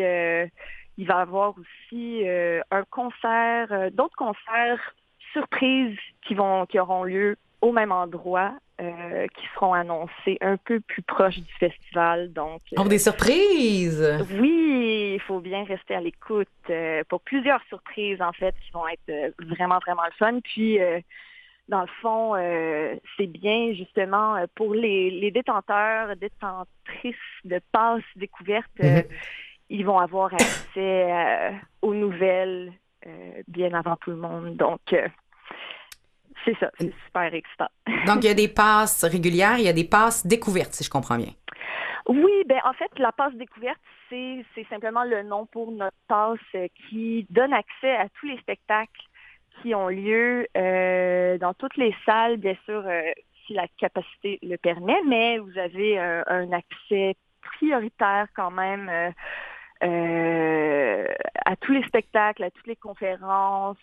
[0.99, 2.25] il va y avoir aussi
[2.71, 4.95] un concert, d'autres concerts
[5.33, 10.81] surprises qui vont qui auront lieu au même endroit, euh, qui seront annoncés un peu
[10.81, 12.33] plus proche du festival.
[12.33, 14.27] Donc Oh, euh, des surprises!
[14.39, 18.87] oui, il faut bien rester à l'écoute euh, pour plusieurs surprises, en fait, qui vont
[18.89, 20.41] être euh, vraiment, vraiment le fun.
[20.41, 21.01] Puis, euh,
[21.69, 28.03] dans le fond, euh, c'est bien, justement, euh, pour les, les détenteurs, détentrices de passes
[28.17, 29.05] découvertes, euh, Mhm.
[29.71, 31.51] ils vont avoir accès euh,
[31.83, 32.73] aux nouvelles
[33.07, 34.57] euh, bien avant tout le monde.
[34.57, 35.09] Donc, euh,
[36.47, 37.69] c'est ça, c'est super excitant.
[38.07, 40.91] Donc, il y a des passes régulières, il y a des passes découvertes, si je
[40.91, 41.33] comprends bien.
[42.09, 46.39] Oui, ben en fait, la passe découverte, c'est c'est simplement le nom pour notre passe
[46.55, 49.03] euh, qui donne accès à tous les spectacles
[49.63, 53.03] qui ont lieu euh, dans toutes les salles, bien sûr, euh,
[53.47, 58.91] si la capacité le permet, mais vous avez euh, un accès prioritaire quand même
[59.81, 63.77] à tous les spectacles, à toutes les conférences.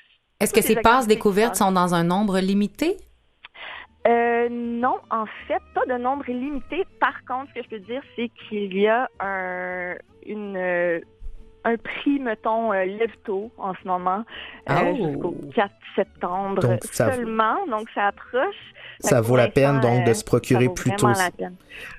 [0.43, 2.97] Est-ce que ces passes découvertes sont dans un nombre limité?
[4.05, 6.85] Euh, non, en fait, pas de nombre illimité.
[6.99, 10.99] Par contre, ce que je peux dire, c'est qu'il y a un, une, euh,
[11.65, 14.23] un prix, mettons, euh, lève-tôt en ce moment,
[14.69, 14.95] euh, Oh.
[15.07, 17.55] jusqu'au 4 septembre Donc, ça- seulement.
[17.69, 18.55] Donc, ça approche.
[18.99, 21.19] Ça vaut la peine, donc, de euh, se procurer ça vaut plus vraiment tôt.
[21.19, 21.55] la peine.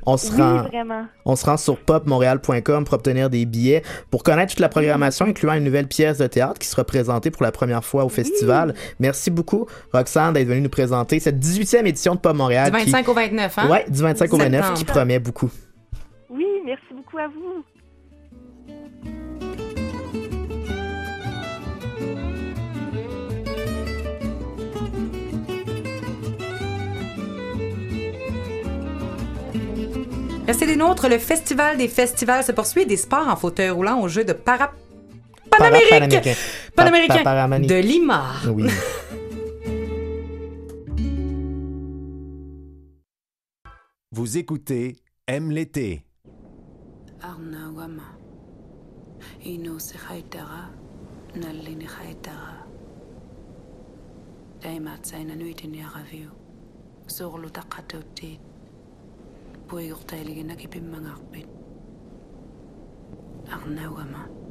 [0.06, 1.06] On se Oui, rend, vraiment.
[1.24, 5.54] on se rend sur popmontréal.com pour obtenir des billets, pour connaître toute la programmation, incluant
[5.54, 8.74] une nouvelle pièce de théâtre qui sera présentée pour la première fois au festival.
[9.00, 12.70] Merci beaucoup, Roxane, d'être venue nous présenter cette 18e édition de Pop Montréal.
[12.70, 13.68] Du qui- 25 au 29, hein?
[13.70, 14.78] Ouais, du 25 au 29, Septembre.
[14.78, 15.50] qui promet beaucoup.
[16.30, 17.64] Oui, merci beaucoup à vous.
[30.46, 34.08] Restez des nôtres, le festival des festivals se poursuit des sports en fauteuil roulant au
[34.08, 34.72] jeu de para...
[35.50, 35.88] Panamérique!
[35.90, 36.34] Panaméricain.
[36.74, 38.24] Panaméricain Pa- pa- paramani- de Lima.
[38.52, 38.66] Oui.
[44.12, 46.04] Vous écoutez Aime l'été.
[59.70, 61.46] بويغتالينا كي بيما غاقبين
[63.52, 64.43] أغناو أما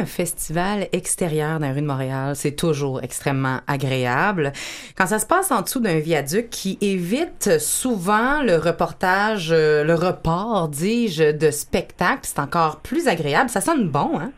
[0.00, 4.52] un festival extérieur dans rue de Montréal, c'est toujours extrêmement agréable.
[4.96, 9.94] Quand ça se passe en dessous d'un viaduc qui évite souvent le reportage, euh, le
[9.94, 13.50] report, dis-je, de spectacle, c'est encore plus agréable.
[13.50, 14.32] Ça sonne bon, hein?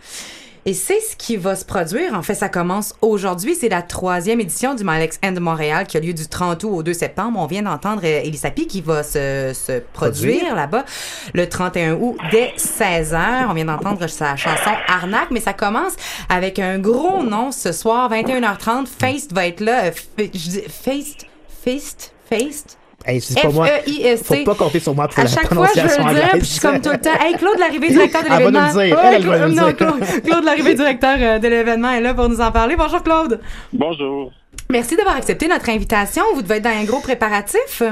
[0.64, 2.14] Et c'est ce qui va se produire.
[2.14, 3.56] En fait, ça commence aujourd'hui.
[3.56, 6.70] C'est la troisième édition du Malex End de Montréal qui a lieu du 30 août
[6.72, 7.40] au 2 septembre.
[7.40, 10.54] On vient d'entendre euh, Elisapi qui va se, se produire Produire.
[10.54, 10.84] là-bas
[11.34, 13.46] le 31 août dès 16h.
[13.50, 15.94] On vient d'entendre sa chanson Arnaque, mais ça commence
[16.28, 18.86] avec un gros nom ce soir, 21h30.
[18.86, 19.86] Feist va être là.
[19.86, 21.26] Euh, f- je dis Feist,
[21.64, 22.78] Feist, Feist.
[23.04, 23.66] Hey, c'est pas moi.
[23.66, 24.24] F-E-I-S-T.
[24.38, 26.40] Faut pas compter sur moi pour À la chaque fois, je veux le dire, puis
[26.40, 27.10] je suis comme tout le temps.
[27.20, 28.72] Hey, Claude Larrivée, directeur de Elle va nous l'événement.
[28.72, 28.98] dire.
[29.02, 29.76] Elle, elle va Claude- nous dire.
[29.76, 32.76] Claude, Claude Larrivée, directeur euh, de l'événement, est là pour nous en parler.
[32.76, 33.40] Bonjour, Claude.
[33.72, 34.30] Bonjour.
[34.70, 36.22] Merci d'avoir accepté notre invitation.
[36.34, 37.82] Vous devez être dans un gros préparatif.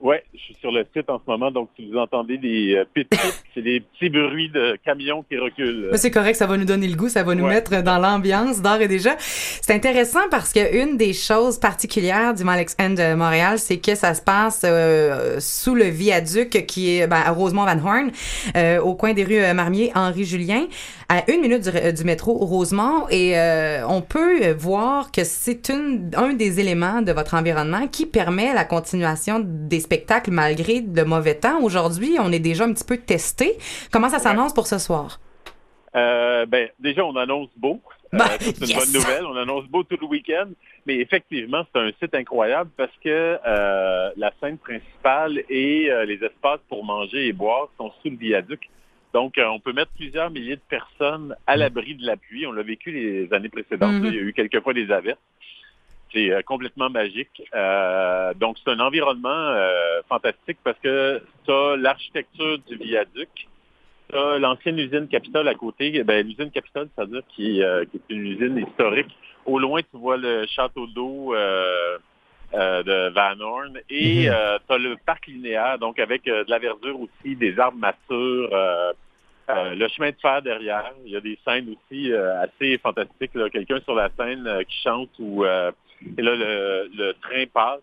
[0.00, 2.84] Ouais, je suis sur le site en ce moment, donc si vous entendez des euh,
[2.94, 3.06] pit
[3.54, 5.90] c'est des petits bruits de camions qui reculent.
[5.94, 7.50] C'est correct, ça va nous donner le goût, ça va nous Ouais.
[7.54, 9.10] mettre dans l'ambiance d'or et déjà.
[9.18, 13.94] C'est intéressant parce que une des choses particulières du Malex End de Montréal, c'est que
[13.94, 18.10] ça se passe euh, sous le viaduc qui est ben, à Rosemont Van Horn,
[18.56, 20.66] euh, au coin des rues euh, Marmier, Henri Julien,
[21.10, 25.70] à une minute du, du métro Rosemont, et euh, on peut voir que c'est
[26.16, 31.34] un des éléments de votre environnement qui permet la continuation des spectacles malgré le mauvais
[31.34, 31.60] temps.
[31.62, 33.54] Aujourd'hui, on est déjà un petit peu testé.
[33.90, 35.18] Comment ça s'annonce pour ce soir?
[35.96, 37.80] Euh, ben, déjà, on annonce beau.
[38.14, 38.78] Euh, Bah, ça, c'est une yes!
[38.78, 39.26] bonne nouvelle.
[39.26, 40.46] On annonce beau tout le week-end.
[40.86, 46.60] Mais effectivement, c'est un site incroyable parce que euh, la scène principale et les espaces
[46.68, 48.70] pour manger et boire sont sous le viaduc.
[49.12, 52.46] Donc, on peut mettre plusieurs milliers de personnes à l'abri de la pluie.
[52.46, 53.94] On l'a vécu les années précédentes.
[53.94, 54.06] Mhm.
[54.06, 55.18] Il y a eu quelques fois des averses.
[56.12, 57.42] C'est euh, complètement magique.
[57.54, 63.28] Euh, donc, c'est un environnement euh, fantastique parce que tu as l'architecture du viaduc,
[64.10, 66.02] tu as l'ancienne usine Capitole à côté.
[66.02, 69.16] Ben, l'usine Capitole, c'est-à-dire qui, euh, qui est une usine historique.
[69.46, 71.98] Au loin, tu vois le château d'eau euh,
[72.54, 74.58] euh, de Van Horn et Mhm.
[74.66, 78.50] tu as le parc linéaire, donc avec de la verdure aussi, des arbres matures.
[78.52, 78.92] euh,
[79.48, 83.34] euh, le chemin de fer derrière, il y a des scènes aussi euh, assez fantastiques.
[83.34, 83.48] là.
[83.50, 85.72] Quelqu'un sur la scène euh, qui chante ou euh,
[86.18, 87.80] et là le, le train passe.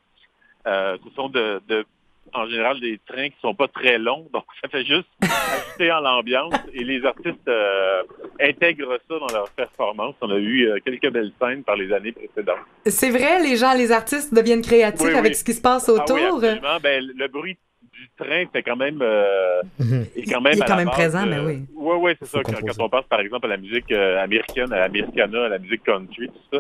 [0.66, 1.86] Euh, ce sont de, de-
[2.34, 6.02] en général des trains qui sont pas très longs, donc ça fait juste ajouter en
[6.02, 8.04] l'ambiance et les artistes euh,
[8.42, 10.16] intègrent ça dans leur performance.
[10.20, 12.58] On a eu euh, quelques belles scènes par les années précédentes.
[12.86, 15.18] C'est vrai, les gens, les artistes deviennent créatifs Oui, oui.
[15.20, 16.44] avec ce qui se passe Ah oui, autour.
[16.44, 16.78] absolument.
[16.84, 17.58] Ben, le bruit
[17.94, 20.06] du train, c'est quand même euh, Mhm.
[20.18, 21.60] est quand même Il est quand même base, présent, euh, mais oui.
[21.76, 22.40] Oui, oui, c'est ça.
[22.44, 25.84] Quand, on passe, par exemple, à la musique euh, américaine, à l'Americana, à la musique
[25.84, 26.60] country, tout ça,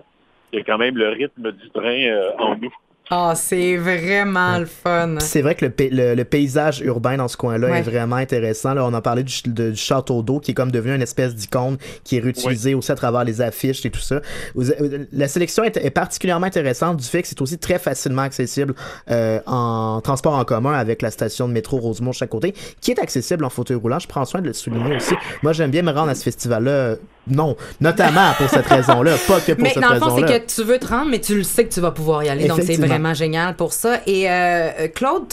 [0.53, 2.73] il y a quand même le rythme du train euh, en nous.
[3.09, 5.15] Ah, c'est vraiment le fun.
[5.19, 7.79] C'est vrai que le, pa- le- le paysage urbain dans ce coin-là Ouais.
[7.79, 8.73] est vraiment intéressant.
[8.73, 11.01] Là, on a parlé du, ch- de- du château d'eau qui est comme devenu une
[11.01, 14.15] espèce d'icône qui est réutilisée aussi à travers les affiches et tout ça.
[14.57, 18.73] Euh, La sélection est, est particulièrement intéressante du fait que c'est aussi très facilement accessible
[19.09, 22.91] euh, en transport en commun avec la station de métro Rosemont de chaque côté, qui
[22.91, 23.99] est accessible en fauteuil roulant.
[23.99, 25.15] Je prends soin de le souligner aussi.
[25.43, 26.95] Moi, j'aime bien me rendre à ce festival-là.
[27.30, 30.39] Non, notamment pour cette raison-là, pas que pour Mais cette dans le fond, c'est raison-là.
[30.39, 32.47] que tu veux te rendre, mais tu le sais que tu vas pouvoir y aller.
[32.47, 33.99] Donc, c'est vraiment génial pour ça.
[34.07, 35.25] Et euh, Claude,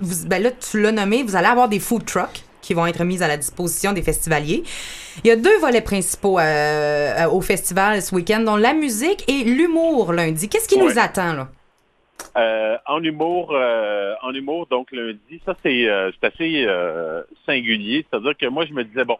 [0.00, 3.02] vous- ben là, tu l'as nommé, vous allez avoir des food trucks qui vont être
[3.04, 4.62] mis à la disposition des festivaliers.
[5.24, 9.24] Il y a deux volets principaux euh, euh, au festival ce week-end, dont la musique
[9.28, 10.48] et l'humour lundi.
[10.48, 10.84] Qu'est-ce qui Ouais.
[10.92, 11.48] nous attend, là?
[12.36, 18.06] Euh, en humour, euh, en humour, donc lundi, ça c'est euh, c'est assez euh, singulier.
[18.08, 19.16] C'est-à-dire que moi je me disais bon,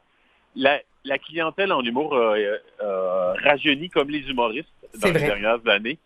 [0.54, 4.68] la, la clientèle en humour euh, euh, rajeunit comme les humoristes
[5.00, 5.26] dans les vrai.
[5.26, 5.98] dernières années.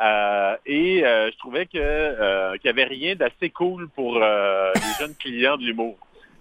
[0.00, 4.72] Euh, et euh, je trouvais que euh, qu'il n'y avait rien d'assez cool pour euh,
[4.74, 5.96] les jeunes clients de l'humour.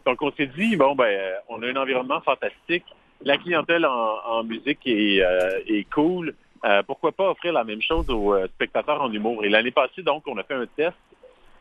[0.06, 2.84] Donc on s'est dit bon ben euh, on a un environnement fantastique,
[3.24, 6.36] la clientèle en, en musique est, euh, est cool.
[6.64, 9.46] Euh, pourquoi pas offrir la même chose aux euh, spectateurs en humour?
[9.46, 10.96] Et l'année passée, donc, on a fait un test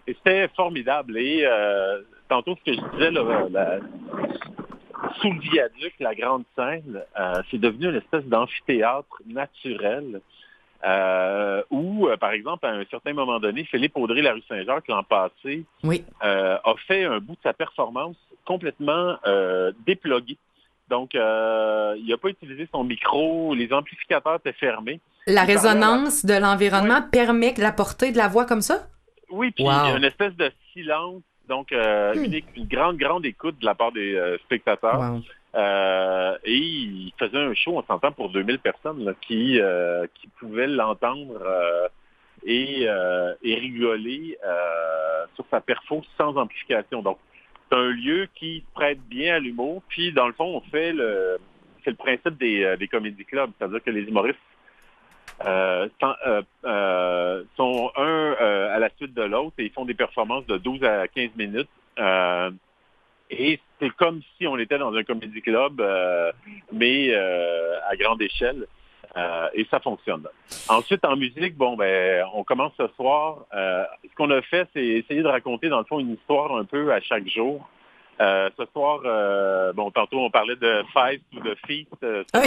[0.07, 1.19] et c'était formidable.
[1.19, 3.79] Et euh, tantôt, ce que je disais, là, la-
[5.21, 10.21] sous le viaduc, la grande scène, euh, c'est devenu une espèce d'amphithéâtre naturel
[10.87, 14.89] euh, où, euh, par exemple, à un certain moment donné, Philippe Audrey, la rue Saint-Jacques,
[14.89, 16.05] l'an passé, Oui.
[16.23, 20.37] euh, a fait un bout de sa performance complètement euh, déplogué.
[20.91, 25.01] Donc, euh, il n'a pas utilisé son micro, les amplificateurs étaient fermés.
[25.27, 28.87] La résonance de l'environnement permet la portée de la voix comme ça?
[29.31, 29.71] Oui, puis Wow.
[29.87, 32.25] il y a une espèce de silence, donc euh, Hmm.
[32.25, 35.01] une, une grande, grande écoute de la part des euh, spectateurs.
[35.01, 35.23] Wow.
[35.55, 40.27] Euh, et il faisait un show, on s'entend, pour 2000 personnes là, qui, euh, qui
[40.41, 41.89] pouvaient l'entendre euh,
[42.45, 47.03] et, euh, et rigoler euh, sur sa perfo sans amplification.
[47.03, 47.19] Donc,
[47.71, 49.83] c'est un lieu qui prête bien à l'humour.
[49.89, 51.39] Puis, dans le fond, on fait le
[51.85, 53.51] c'est le principe des, des comédie clubs.
[53.59, 54.39] C'est-à-dire que les humoristes
[55.47, 58.33] euh, sont, euh, euh, sont un
[58.73, 61.69] à la suite de l'autre et ils font des performances de 12 à 15 minutes.
[63.31, 65.83] Et c'est comme si on était dans un comédie club,
[66.73, 68.67] mais à grande échelle.
[69.55, 70.27] Et ça fonctionne.
[70.69, 73.47] Ensuite, en musique, bon, ben, on commence ce soir.
[73.53, 76.93] Ce qu'on a fait, c'est essayer de raconter, dans le fond, une histoire un peu
[76.93, 77.69] à chaque jour.
[78.21, 81.89] Euh, ce soir, euh, bon, tantôt, on parlait de fête ou de feast.
[82.05, 82.41] euh, euh,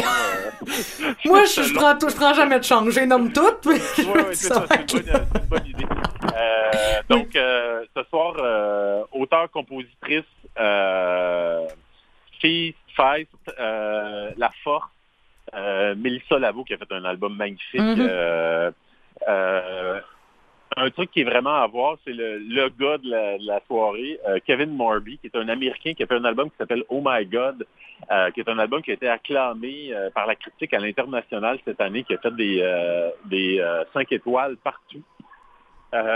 [1.25, 2.91] Moi, je, je prends, je prends jamais de change.
[2.91, 3.65] Je nomme toutes.
[3.65, 5.85] Oui, oui, c'est ça c'est une, bonne- c'est une bonne idée.
[6.35, 6.71] Euh,
[7.09, 10.23] donc, euh, ce soir, euh, auteur-compositrice,
[10.59, 11.67] euh,
[12.39, 14.87] fille, Feist, euh, La Force,
[15.53, 17.79] euh, Mélissa Lavo qui a fait un album magnifique.
[17.81, 18.71] Euh,
[20.77, 24.39] un truc qui est vraiment à voir, c'est le, le gars de la, soirée, euh,
[24.45, 27.25] Kevin Morby, qui est un Américain qui a fait un album qui s'appelle Oh My
[27.25, 27.65] God,
[28.11, 31.57] euh, qui est un album qui a été acclamé euh, par la critique à l'international
[31.65, 32.57] cette année, qui a fait des,
[33.25, 35.01] des euh, cinq étoiles partout.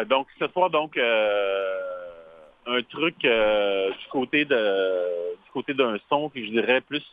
[0.07, 6.51] Donc ce soir, donc un truc du côté de du côté d'un son que je
[6.51, 7.05] dirais plus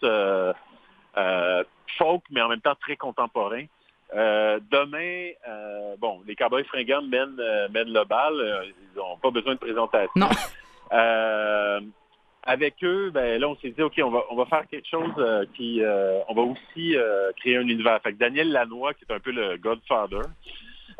[1.96, 3.64] folk, mais en même temps très contemporain.
[4.14, 8.32] Euh, demain, euh, bon, les Cowboys fringants mènent, euh, mènent le bal.
[8.34, 10.10] Euh, Ils n'ont pas besoin de présentation.
[10.16, 10.28] Non.
[10.92, 11.80] Euh,
[12.44, 15.12] avec eux, ben là, on s'est dit, OK, on va, on va faire quelque chose
[15.18, 15.82] euh, qui...
[15.82, 18.00] euh, on va aussi euh, créer un univers.
[18.02, 20.22] Fait que Daniel Lanois, qui est un peu le Godfather,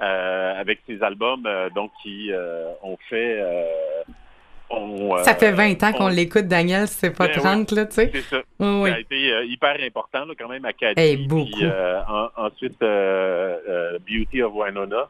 [0.02, 3.40] euh, avec ses albums, euh, donc, qui euh, ont fait...
[4.70, 7.86] euh, euh, Ça fait 20 ans qu'on on- l'écoute, Daniel, c'est pas Ben 30, là,
[7.86, 8.10] tu sais.
[8.12, 8.36] c'est ça.
[8.60, 8.90] Oui, oui.
[8.90, 11.00] Ça a été euh, hyper important là, quand même à Caddy.
[11.00, 11.44] Hey, beaucoup.
[11.52, 15.08] Puis, euh, en- ensuite, euh, euh, Beauty of Winona.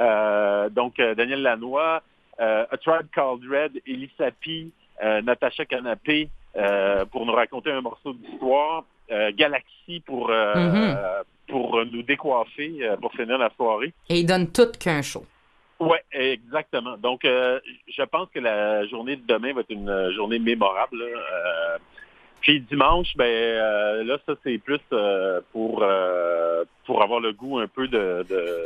[0.00, 2.02] Euh, donc, euh, Daniel Lanois,
[2.40, 4.68] euh, A Tribe Called Red, Elisa P,
[5.02, 8.84] euh, Natacha Canapé euh, pour nous raconter un morceau d'histoire.
[9.10, 10.96] Euh, Galaxy pour, euh, Mhm.
[10.96, 13.92] euh, pour nous décoiffer, euh, pour finir la soirée.
[14.08, 15.24] Et il donne tout qu'un show.
[15.90, 16.96] Oui, exactement.
[16.96, 20.98] Donc, euh, je pense que la journée de demain va être une journée mémorable.
[20.98, 21.04] là.
[21.06, 21.78] Euh,
[22.40, 24.80] puis dimanche, ben euh, là, ça c'est plus
[25.52, 25.84] pour
[26.84, 28.24] pour avoir le goût un peu de.
[28.28, 28.64] de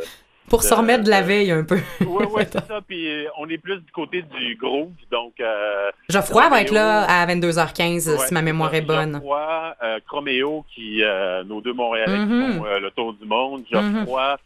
[0.49, 1.79] Pour se de- remettre de la veille un peu.
[2.01, 2.81] Oui, oui, c'est ça.
[2.87, 5.35] Puis on est plus du côté du groove, donc.
[5.41, 9.13] Euh, Geoffroy va être là à 22h15, Ouais, si ma mémoire est bonne.
[9.15, 13.65] Geoffroy, euh, Chroméo, qui, euh, nos deux Montréalais qui font euh, le tour du monde.
[13.71, 14.39] Geoffroy.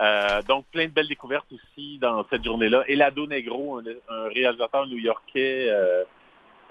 [0.00, 2.84] Euh, donc, plein de belles découvertes aussi dans cette journée-là.
[2.86, 5.68] Elado Negro, un, un réalisateur new-yorkais.
[5.70, 6.04] euh,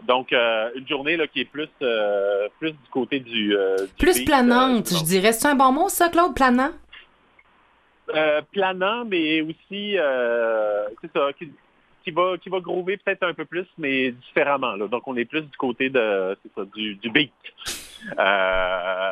[0.04, 1.70] donc, euh, une journée là, qui est plus,
[2.60, 3.50] plus du côté du...
[3.50, 3.56] du
[3.98, 5.34] Plus planante, je dirais.
[5.34, 6.72] C'est un bon mot, ça, Claude, planant?
[8.54, 9.98] planant, mais aussi,
[11.02, 11.52] c'est ça, qui,
[12.04, 14.76] qui va, qui va groover peut-être un peu plus, mais différemment.
[14.76, 14.88] Là.
[14.88, 17.34] Donc, on est plus du côté de, c'est ça, du, du beat.
[18.18, 19.12] Euh,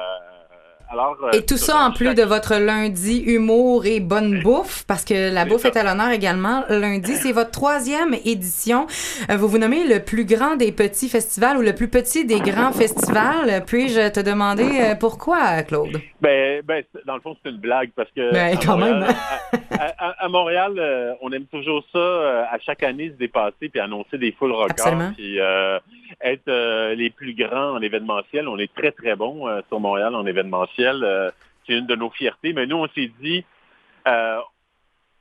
[0.90, 4.84] alors, euh, Et tout ça en plus chaque- de votre lundi humour et bonne bouffe,
[4.88, 5.70] parce que la bouffe ça.
[5.70, 6.64] est à l'honneur également.
[6.70, 8.88] Lundi, c'est votre troisième édition.
[9.30, 12.40] Euh, Vous vous nommez le plus grand des petits festivals ou le plus petit des
[12.40, 13.64] grands festivals.
[13.66, 16.00] Puis-je te demander euh, pourquoi, Claude?
[16.22, 19.16] Ben, ben, dans le fond, c'est une blague parce que Ben, quand Montréal, même.
[19.80, 20.74] à, à- à Montréal,
[21.22, 25.40] on aime toujours ça à chaque année se dépasser puis annoncer des full records, puis
[25.40, 25.80] euh,
[26.22, 28.48] être euh, les plus grands en événementiel.
[28.48, 30.75] On est très très bon euh, sur Montréal en événementiel.
[30.84, 31.32] Euh,
[31.66, 32.54] c'est une de nos fiertés.
[32.54, 33.44] Mais nous, on s'est dit,
[34.08, 34.40] euh,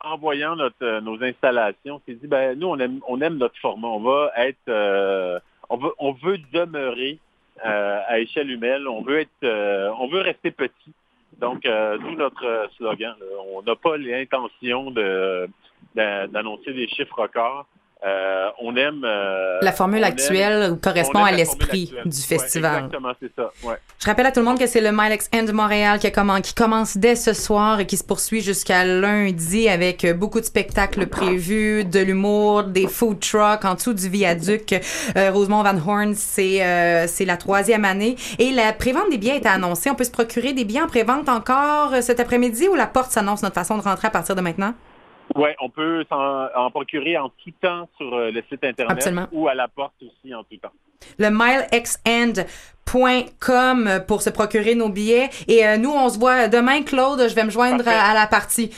[0.01, 3.39] en voyant notre, euh, nos installations, on s'est dit, ben nous, on aime, on aime
[3.39, 3.89] notre format.
[3.89, 5.41] On va être,
[5.71, 7.19] on veut, on veut demeurer
[7.63, 8.87] à échelle humaine.
[8.89, 10.93] On veut être, on veut rester petit.
[11.39, 13.15] Donc, euh, d'où notre slogan.
[13.55, 15.49] On n'a pas l'intention de
[15.95, 17.67] d'a- d'annoncer des chiffres records.
[18.07, 22.75] Euh, on aime euh, La formule aime- actuelle correspond on à l'esprit du Ouais, festival.
[22.85, 23.51] exactement, c'est ça.
[23.63, 23.77] Ouais.
[23.99, 26.13] Je rappelle à tout le monde que c'est le Milex End Montréal qui,
[26.55, 31.85] commence dès ce soir et qui se poursuit jusqu'à lundi avec beaucoup de spectacles prévus,
[31.87, 34.75] de l'humour, des food trucks en dessous du viaduc.
[35.17, 38.17] Euh, Rosemont Van Horn, c'est euh, c'est la troisième année.
[38.39, 39.89] Et la prévente des billets est annoncée.
[39.89, 43.11] On peut se procurer des billets en prévente encore euh, cet après-midi ou la porte
[43.13, 43.43] s'annonce?
[43.43, 44.75] Notre façon de rentrer à partir de maintenant?
[45.35, 49.27] Oui, on peut s'en en procurer en tout temps sur euh, le site Internet Absolument.
[49.33, 50.73] ou à la porte aussi en tout temps.
[51.19, 55.29] le milexend.com pour se procurer nos billets.
[55.49, 57.29] Et euh, nous, on se voit demain, Claude.
[57.29, 58.71] Je vais me joindre à, à la partie.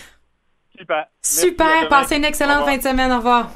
[0.79, 1.07] Super.
[1.23, 1.89] Super.
[1.89, 3.13] Passez une excellente fin de semaine.
[3.13, 3.51] Au revoir.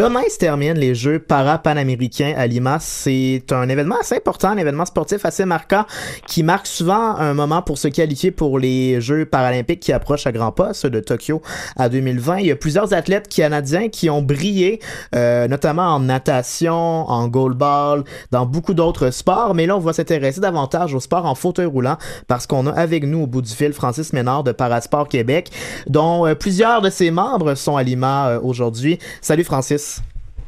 [0.00, 2.78] Demain se terminent les Jeux para-panaméricains à Lima.
[2.80, 5.84] C'est un événement assez important, un événement sportif assez marquant
[6.26, 10.32] qui marque souvent un moment pour se qualifier pour les Jeux paralympiques qui approchent à
[10.32, 11.42] grands pas, ceux de Tokyo
[11.76, 12.38] à 2020.
[12.38, 14.80] Il y a plusieurs athlètes canadiens qui ont brillé,
[15.14, 19.54] euh, notamment en natation, en goalball, dans beaucoup d'autres sports.
[19.54, 23.04] Mais là, on va s'intéresser davantage au sport en fauteuil roulant parce qu'on a avec
[23.04, 25.50] nous au bout du fil Francis Ménard de Parasport Québec,
[25.88, 28.98] dont euh, plusieurs de ses membres sont à Lima euh, aujourd'hui.
[29.20, 29.89] Salut Francis.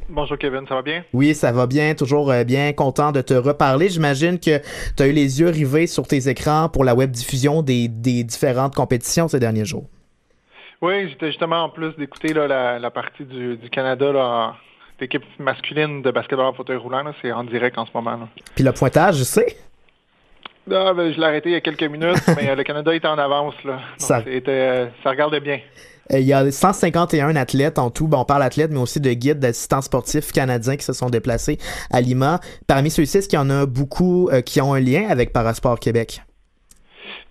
[0.09, 1.05] Bonjour Kevin, ça va bien?
[1.13, 3.89] Oui, ça va bien, toujours euh, bien content de te reparler.
[3.89, 4.59] J'imagine que
[4.97, 8.25] tu as eu les yeux rivés sur tes écrans pour la web diffusion des, des
[8.25, 9.87] différentes compétitions ces derniers jours.
[10.83, 14.57] Oui, j'étais justement en plus d'écouter la, la partie du, du Canada, là,
[15.01, 18.13] l'équipe masculine de basketball en fauteuil roulant, c'est en direct en ce moment.
[18.17, 18.29] Là.
[18.55, 19.57] Puis le pointage, je sais.
[20.71, 23.19] Ah, ben, je l'ai arrêté il y a quelques minutes, mais le Canada était en
[23.19, 23.55] avance.
[23.65, 23.73] Là.
[23.73, 25.61] Donc, Ça- c'était, euh, ça regardait bien.
[26.13, 28.09] Euh, Il y a 151 athlètes en tout.
[28.09, 31.59] Bon, on parle athlètes, mais aussi de guides, d'assistants sportifs canadiens qui se sont déplacés
[31.91, 32.41] à Lima.
[32.67, 35.79] Parmi ceux-ci, est-ce qu'il y en a beaucoup euh, qui ont un lien avec Parasport
[35.79, 36.23] Québec?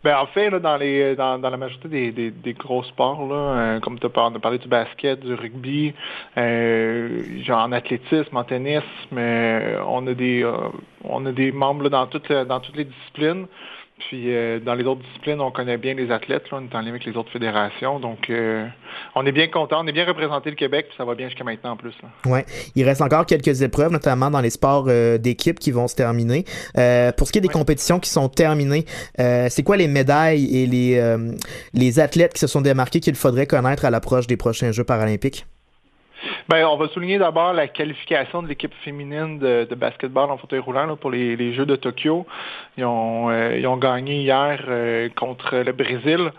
[0.03, 3.35] Ben, en fait, là, dans, les, dans, la majorité des, des, des gros sports, là,
[3.35, 5.93] euh, comme tu as parlé, du basket, du rugby,
[6.37, 10.43] euh, genre en athlétisme, en tennis, mais on a des
[11.03, 13.45] on a des membres là, dans toutes dans toutes les disciplines.
[14.07, 16.81] Puis euh, dans les autres disciplines, on connaît bien les athlètes, là, on est en
[16.81, 17.99] lien avec les autres fédérations.
[17.99, 18.65] Donc euh,
[19.15, 21.43] on est bien content, on est bien représenté le Québec, puis ça va bien jusqu'à
[21.43, 21.93] maintenant en plus.
[22.01, 22.31] Là.
[22.31, 22.45] Ouais,
[22.75, 26.45] il reste encore quelques épreuves, notamment dans les sports euh, d'équipe qui vont se terminer.
[26.77, 28.85] Euh, pour ce qui est des compétitions qui sont terminées,
[29.19, 31.31] euh, c'est quoi les médailles et les, euh,
[31.73, 35.45] les athlètes qui se sont démarqués qu'il faudrait connaître à l'approche des prochains Jeux paralympiques?
[36.49, 40.59] Ben, on va souligner d'abord la qualification de l'équipe féminine de, de basketball en fauteuil
[40.59, 42.25] roulant là, pour les, les Jeux de Tokyo.
[42.77, 46.31] Ils ont, euh, ils ont gagné hier euh, contre le Brésil,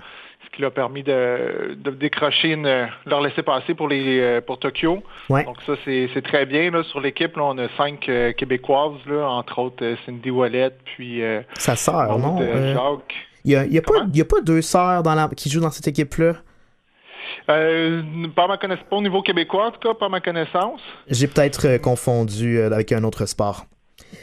[0.44, 4.40] ce qui leur a permis de, de décrocher une, leur laisser passer pour les euh,
[4.40, 5.02] pour Tokyo.
[5.28, 5.44] Ouais.
[5.44, 6.82] Donc ça c'est très bien là.
[6.84, 11.22] Sur l'équipe on a cinq euh, québécoises là, entre autres Cindy Wallet puis
[11.56, 12.72] sort, Maud, non?
[12.74, 13.14] Jacques.
[13.44, 15.50] Il y a, y a pas, il y a pas deux sœurs dans la, qui
[15.50, 16.34] jouent dans cette équipe-là?
[17.50, 18.02] Euh,
[18.34, 20.80] pas ma connaissance, pas au niveau québécois en tout cas, pas ma connaissance.
[21.08, 23.64] J'ai peut-être euh, confondu euh, avec un autre sport.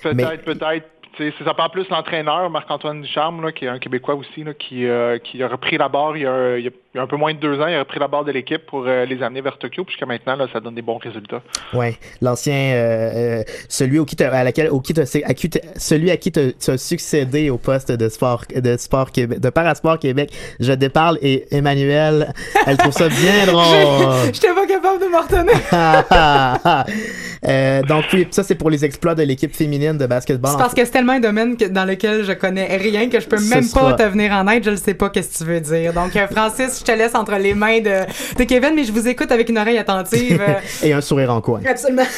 [0.04, 0.88] Peut-être, Mais- peut-être.
[1.18, 4.86] C'est- Ça parle plus l'entraîneur, Marc-Antoine Ducharme, là, qui est un Québécois aussi, là, qui,
[4.86, 7.04] euh, qui a repris la barre il y a, il y a- il y a
[7.04, 7.68] un peu moins de deux ans.
[7.68, 9.84] Il a repris la barre de l'équipe pour euh, les amener vers Tokyo.
[9.84, 11.42] Puis jusqu'à maintenant, là, ça donne des bons résultats.
[11.74, 13.12] Ouais, l'ancien, euh,
[13.42, 16.18] euh, celui au qui t'as- à laquelle, au qui t'as- à qui t'as- celui à
[16.18, 20.32] qui tu as succédé au poste de sport, de sport Québec, de Parasport Québec.
[20.60, 22.34] Je déparle et Emmanuel,
[22.66, 24.16] elle trouve ça bien drôle.
[24.34, 26.86] J'étais pas capable de m'en retenir.
[27.48, 30.52] Euh, donc oui, ça c'est pour les exploits de l'équipe féminine de basketball.
[30.52, 33.28] C'est parce que c'est tellement un domaine que- dans lequel je connais rien que je
[33.30, 34.66] peux Ce même sera- pas te venir en aide.
[34.66, 35.94] Je ne sais pas qu'est-ce que tu veux dire.
[35.94, 38.06] Donc, euh, Francis, je te laisse entre les mains de,
[38.38, 40.42] de Kevin, mais je vous écoute avec une oreille attentive.
[40.84, 41.62] Et un sourire en coin.
[41.68, 42.04] Absolument.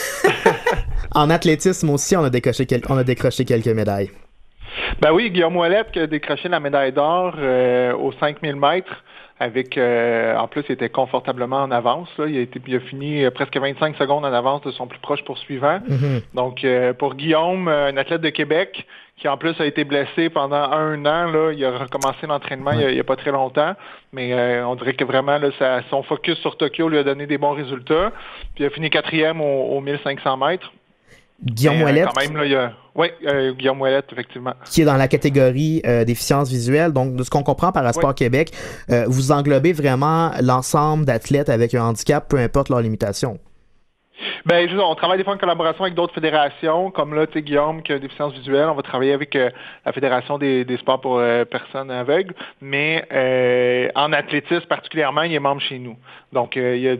[1.13, 4.09] En athlétisme aussi, on a décoché, quel- on a décroché quelques médailles.
[5.01, 9.03] Ben oui, Guillaume Ouellette qui a décroché la médaille d'or euh, aux 5000 mètres.
[9.41, 12.07] Avec, euh, en plus, il était confortablement en avance.
[12.19, 12.27] là.
[12.27, 14.99] Il, a été, il a fini euh, presque 25 secondes en avance de son plus
[14.99, 15.79] proche poursuivant.
[15.87, 16.21] Mhm.
[16.35, 18.85] Donc, euh, pour Guillaume, un athlète de Québec,
[19.17, 22.83] qui en plus a été blessé pendant un an, là, il a recommencé l'entraînement il
[22.83, 23.73] a- n'y a, pas très longtemps,
[24.13, 27.25] mais euh, on dirait que vraiment là, ça- son focus sur Tokyo lui a donné
[27.25, 28.11] des bons résultats.
[28.53, 30.71] Puis il a fini quatrième au, au 1500 mètres.
[31.43, 32.73] Guillaume Ouellette, Quand même, là, il y a...
[32.93, 34.53] Oui, euh, Guillaume Ouellette, effectivement.
[34.65, 36.91] qui est dans la catégorie euh, déficience visuelle.
[36.91, 38.15] Donc, de ce qu'on comprend par Sport Oui.
[38.15, 38.51] Québec,
[38.89, 43.39] euh, vous englobez vraiment l'ensemble d'athlètes avec un handicap, peu importe leur limitation.
[44.45, 47.41] Ben, juste, on travaille des fois en collaboration avec d'autres fédérations, comme là, tu sais,
[47.41, 49.49] Guillaume qui a une déficience visuelle, on va travailler avec euh,
[49.85, 55.33] la Fédération des, des sports pour euh, personnes aveugles, mais euh, en athlétisme particulièrement, il
[55.33, 55.95] est membre chez nous.
[56.33, 56.95] Donc, euh, il y a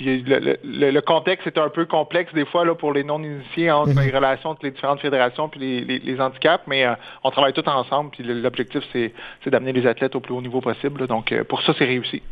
[0.00, 3.94] le, le- le contexte est un peu complexe des fois là, pour les non-initiés entre
[3.94, 4.00] Mhm.
[4.04, 7.52] les relations entre les différentes fédérations puis les, les- les handicaps, mais euh, on travaille
[7.52, 8.10] tous ensemble.
[8.10, 9.12] Puis l'objectif, c'est
[9.50, 11.00] d'amener les athlètes au plus haut niveau possible.
[11.00, 11.06] là.
[11.06, 12.22] Donc, euh, pour ça, c'est réussi.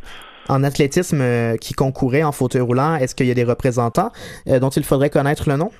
[0.47, 4.11] En athlétisme euh, qui concourait en fauteuil roulant, est-ce qu'il y a des représentants
[4.45, 5.71] dont il faudrait connaître le nom?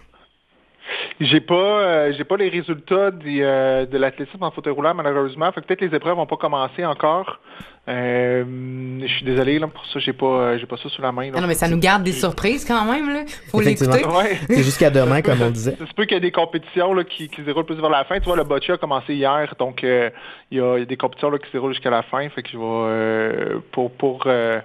[1.20, 5.52] J'ai pas euh, j'ai pas les résultats du, euh, de l'athlétisme en fauteuil roulant malheureusement.
[5.52, 7.39] Fait que peut-être les épreuves n'ont pas commencé encore.
[7.88, 8.43] Euh,
[9.02, 11.26] je suis désolé là, pour ça j'ai pas euh, j'ai pas ça sous la main.
[11.26, 11.34] là.
[11.36, 13.14] Ah non, mais ça nous garde des surprises quand même.
[13.14, 13.24] Là.
[13.52, 14.04] Faut l'écouter.
[14.06, 14.39] Ouais.
[14.48, 15.76] C'est jusqu'à demain, comme on disait.
[15.78, 17.89] Ça se peut qu'il y ait des compétitions là, qui, qui se déroulent plus vers
[17.91, 18.20] la fin.
[18.20, 20.10] Tu vois, le boccia a commencé hier, donc euh,
[20.50, 22.28] il, y a, il y a des compétitions là, qui se déroulent jusqu'à la fin.
[22.30, 24.60] Fait que je vais euh, pour pour euh,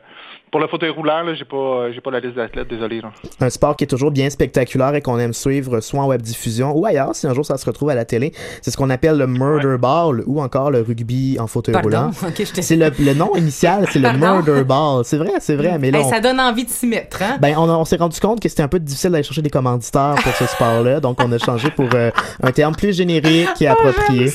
[0.51, 3.01] Pour le fauteuil roulant, là, j'ai pas, j'ai pas la liste d'athlètes, désolé.
[3.01, 3.13] Là.
[3.41, 6.73] Un sport qui est toujours bien spectaculaire et qu'on aime suivre soit en web diffusion
[6.77, 8.33] ou ailleurs si un jour ça se retrouve à la télé.
[8.61, 11.89] C'est ce qu'on appelle le murder ball ou encore le rugby en fauteuil Pardon.
[11.89, 12.11] roulant.
[12.29, 15.05] Ok, je t'ai- C'est le, le nom initial, c'est le murder ball.
[15.05, 17.37] C'est vrai, c'est vrai, mais là Hey, on- ça donne envie de s'y mettre, hein?
[17.41, 20.33] Ben, on, s'est rendu compte que c'était un peu difficile d'aller chercher des commanditaires pour
[20.35, 22.11] ce sport-là, donc on a changé pour euh,
[22.43, 24.33] un terme plus générique et approprié.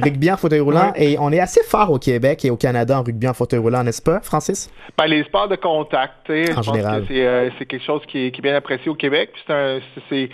[0.00, 3.02] Rugby en fauteuil roulant, et on est assez fort au Québec et au Canada en
[3.02, 4.70] rugby en fauteuil roulant, n'est-ce pas, Francis?
[4.96, 7.00] Ben, les sports de contact, tu sais, je En pense général.
[7.02, 9.30] que c'est, euh, quelque chose qui est, qui est bien apprécié au Québec.
[9.46, 10.30] C'est,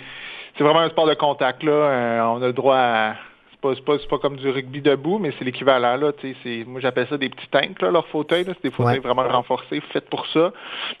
[0.59, 1.71] vraiment un sport de contact là.
[1.71, 3.15] Euh, on a le droit à
[3.63, 6.11] pas, c'est pas, pas comme du rugby debout, mais c'est l'équivalent là.
[6.67, 8.43] moi j'appelle ça des petits tanks là, leurs fauteuils.
[8.45, 8.99] C'est des fauteuils Ouais.
[8.99, 10.51] vraiment renforcés, faits pour ça.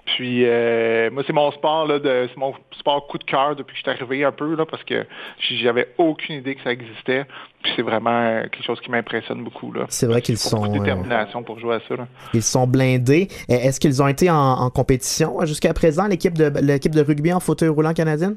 [0.05, 3.77] Puis euh, moi c'est mon sport là, c'est mon sport coup de cœur depuis que
[3.77, 5.05] je suis arrivé un peu là, parce que
[5.39, 7.25] j'avais aucune idée que ça existait.
[7.61, 9.85] Puis c'est vraiment euh, quelque chose qui m'impressionne beaucoup là.
[9.89, 12.07] C'est vrai qu'ils sont, beaucoup de euh, détermination pour jouer à ça là.
[12.33, 13.27] Ils sont blindés.
[13.49, 17.39] Est-ce qu'ils ont été en, en compétition jusqu'à présent, l'équipe de, l'équipe de rugby en
[17.39, 18.35] fauteuil roulant canadienne?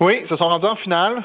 [0.00, 1.22] Oui, ils se sont rendus en finale.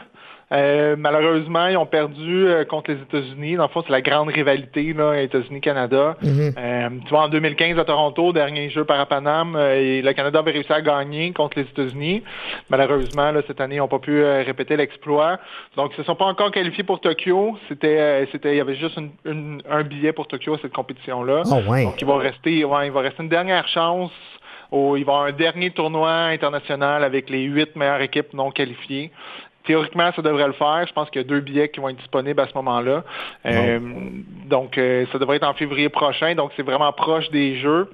[0.54, 3.56] Euh, malheureusement, ils ont perdu euh, contre les États-Unis.
[3.56, 6.16] Dans le fond, c'est la grande rivalité là, États-Unis-Canada.
[6.22, 6.54] Mhm.
[6.58, 10.82] Euh, tu vois, en 2015 à Toronto, dernier jeu et le Canada avait réussi à
[10.82, 12.24] gagner contre les États-Unis.
[12.70, 15.39] Malheureusement, là, cette année, ils n'ont pas pu répéter l'exploit.
[15.76, 17.58] Donc, ils ne se sont pas encore qualifiés pour Tokyo.
[17.68, 21.43] C'était, c'était, il y avait juste une- une- un billet pour Tokyo à cette compétition-là.
[21.47, 21.86] Oh, ouais.
[21.86, 24.12] Donc, il va rester, ouais, il va rester une dernière chance.
[24.72, 29.12] il va y avoir un dernier tournoi international avec les huit meilleures équipes non qualifiées.
[29.66, 30.86] Théoriquement, ça devrait le faire.
[30.88, 33.03] Je pense qu'il y a deux billets qui vont être disponibles à ce moment-là.
[33.45, 33.80] Euh,
[34.45, 36.36] donc, euh, ça devrait être en février prochain.
[36.36, 37.89] Donc, c'est vraiment proche des Jeux.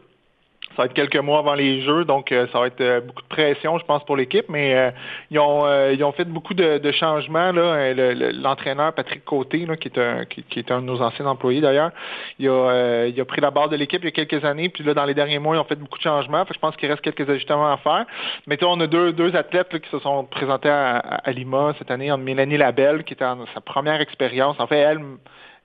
[0.80, 3.22] Ça va être quelques mois avant les Jeux, donc euh, ça va être euh, beaucoup
[3.22, 4.46] de pression, je pense, pour l'équipe.
[4.48, 4.92] Mais euh,
[5.30, 7.52] ils, ont, euh, ils ont fait beaucoup de, de changements.
[7.52, 7.62] Là.
[7.62, 11.02] Euh, le- le- L'entraîneur Patrick Côté, là, qui, est un, qui, est un de nos
[11.02, 11.92] anciens employés d'ailleurs,
[12.40, 14.70] il a, euh, il a pris la barre de l'équipe il y a quelques années.
[14.70, 16.46] Puis là, dans les derniers mois, ils ont fait beaucoup de changements.
[16.50, 18.06] Je pense qu'il reste quelques ajustements à faire.
[18.48, 21.74] Mais tu on a deux, deux athlètes là, qui se sont présentés à, à- Lima
[21.78, 22.10] cette année.
[22.10, 24.58] En Mélanie Labelle, qui était en sa première expérience.
[24.62, 25.02] En fait, elle,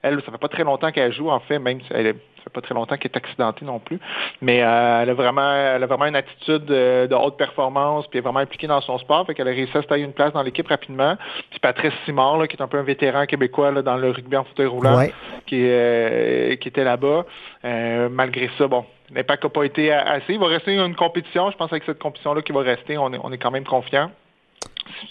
[0.03, 2.61] elle, ça fait pas très longtemps qu'elle joue, en fait, même elle est- fait pas
[2.61, 3.99] très longtemps qu'elle est accidentée non plus.
[4.41, 8.19] Mais euh, elle a vraiment elle a vraiment une attitude euh, de haute performance, puis
[8.19, 10.13] elle est vraiment impliquée dans son sport, fait qu'elle a réussi à se tailler une
[10.13, 11.17] place dans l'équipe rapidement.
[11.51, 14.37] Puis Patrice Simard, là, qui est un peu un vétéran québécois là, dans le rugby
[14.37, 15.13] en fauteuil roulant, Ouais.
[15.47, 17.25] qui, euh, qui était là-bas.
[17.65, 18.85] Euh, malgré ça, bon,
[19.15, 20.35] l'impact n'a pas été assez.
[20.35, 21.51] Il va rester une compétition.
[21.51, 24.11] Je pense avec cette compétition-là qui va rester, on est, on est quand même confiant.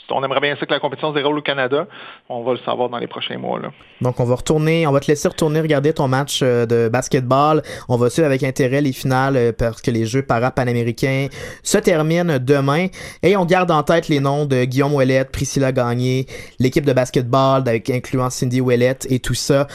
[0.09, 1.87] On aimerait bien ça que la compétition se déroule au Canada.
[2.29, 3.59] On va le savoir dans les prochains mois.
[4.01, 7.63] Donc, on va retourner, on va te laisser retourner regarder ton match euh, de basketball.
[7.89, 11.27] On va suivre avec intérêt les finales euh, parce que les Jeux para-panaméricains
[11.63, 12.87] se terminent demain.
[13.23, 16.27] Et on garde en tête les noms de Guillaume Ouellette, Priscilla Gagné,
[16.59, 19.67] l'équipe de basketball, avec, incluant Cindy Ouellette et tout ça.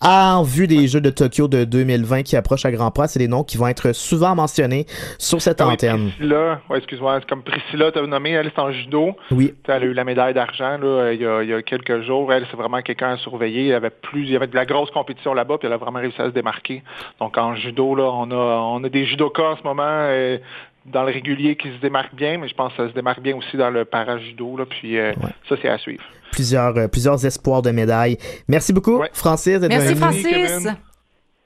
[0.00, 3.28] En vue des Jeux de Tokyo de 2020 qui approchent à grands pas, c'est des
[3.28, 4.86] noms qui vont être souvent mentionnés
[5.18, 6.10] sur cette Ah oui, antenne.
[6.10, 9.16] Priscilla, ouais, excuse-moi, c'est comme Priscilla, tu as nommé, elle est en judo.
[9.30, 9.54] Oui.
[9.66, 12.02] Elle a eu la médaille d'argent là, euh, il, y a, il y a quelques
[12.02, 12.32] jours.
[12.32, 13.62] Elle, c'est vraiment quelqu'un à surveiller.
[13.62, 15.78] Il y avait plus, il y avait de la grosse compétition là-bas, puis elle a
[15.78, 16.82] vraiment réussi à se démarquer.
[17.20, 20.38] Donc en judo, là, on a, on a des judokas en ce moment euh,
[20.86, 23.36] dans le régulier qui se démarquent bien, mais je pense que ça se démarque bien
[23.36, 24.56] aussi dans le para-judo.
[24.58, 25.12] Là, puis euh,
[25.48, 26.04] ça, c'est à suivre.
[26.32, 28.18] Plusieurs, euh, plusieurs espoirs de médailles.
[28.48, 29.58] Merci beaucoup, Francis.
[29.60, 29.94] Merci.
[29.94, 30.26] Francis.
[30.26, 30.76] Kevin.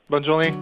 [0.08, 0.54] Bonne journée.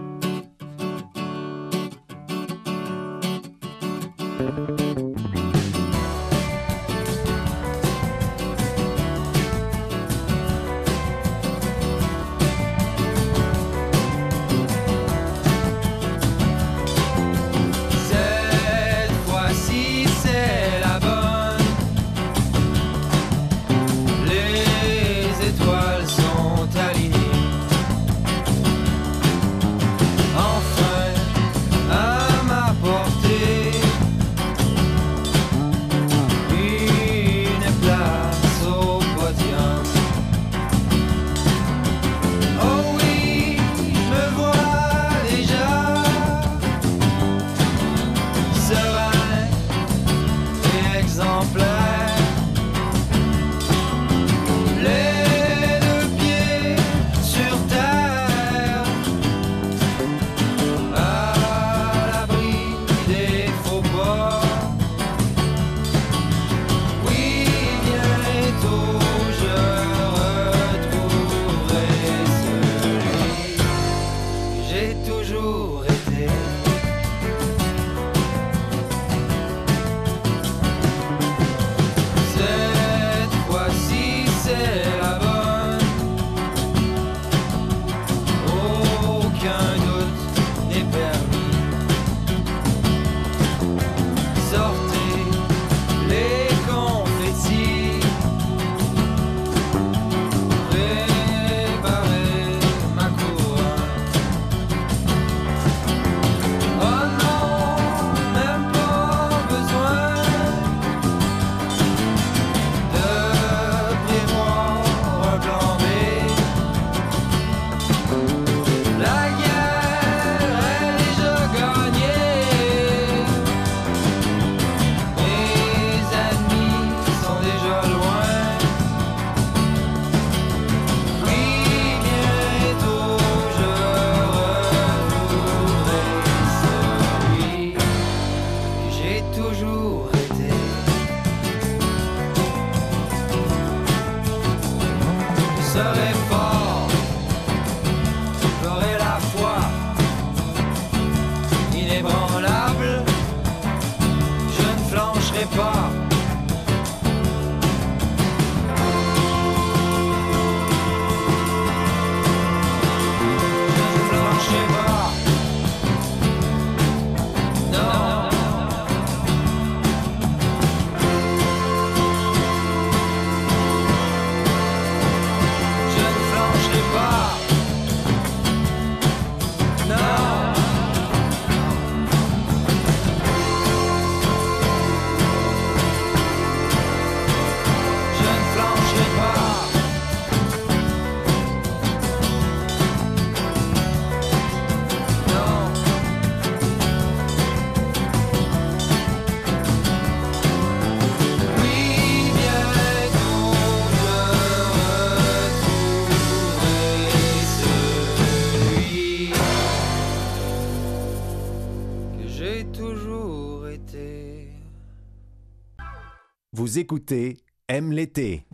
[216.87, 217.35] Écoutez
[217.67, 218.45] Aime l'été.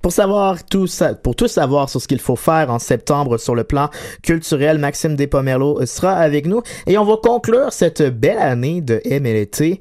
[0.00, 3.54] Pour savoir tout ça, pour tout savoir sur ce qu'il faut faire en septembre sur
[3.54, 3.90] le plan
[4.22, 9.80] culturel, Maxime Despomerlo sera avec nous et on va conclure cette belle année de MLT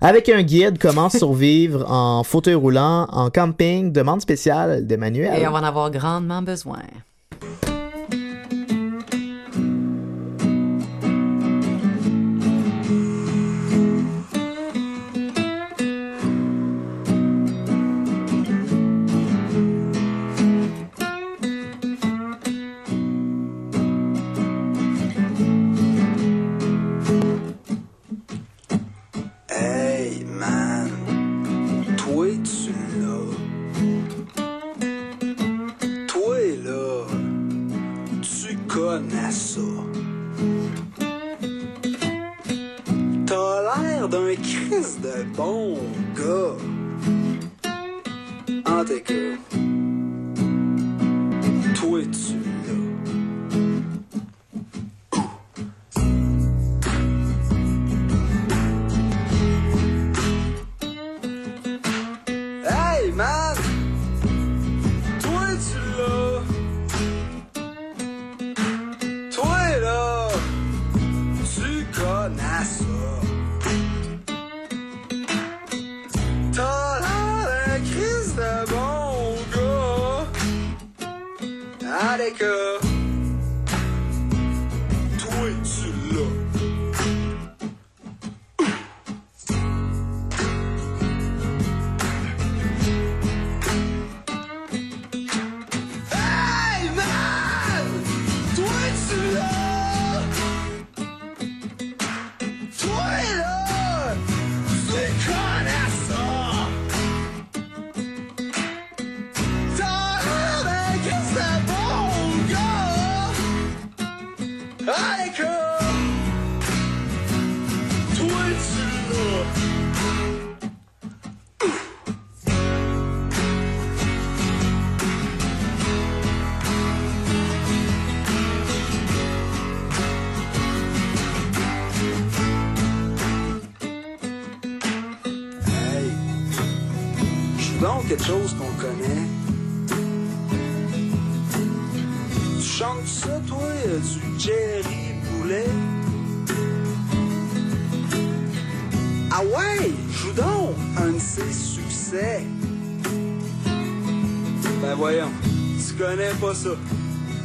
[0.00, 5.40] avec un guide comment survivre en fauteuil roulant, en camping, demande spéciale d'Emmanuel.
[5.40, 6.80] Et on va en avoir grandement besoin.
[45.36, 45.78] Bon
[46.16, 46.56] gars.
[48.66, 49.51] En tout cas,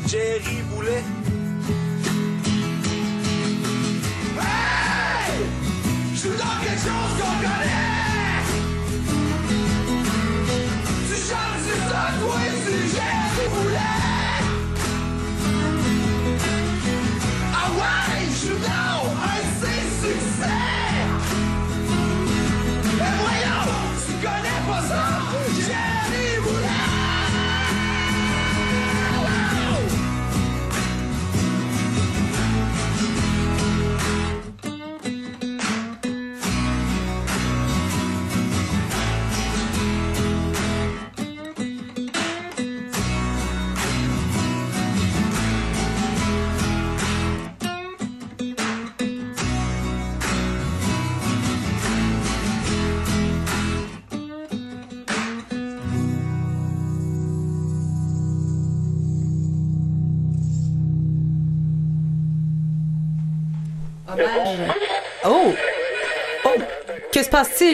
[0.08, 0.37] Jerry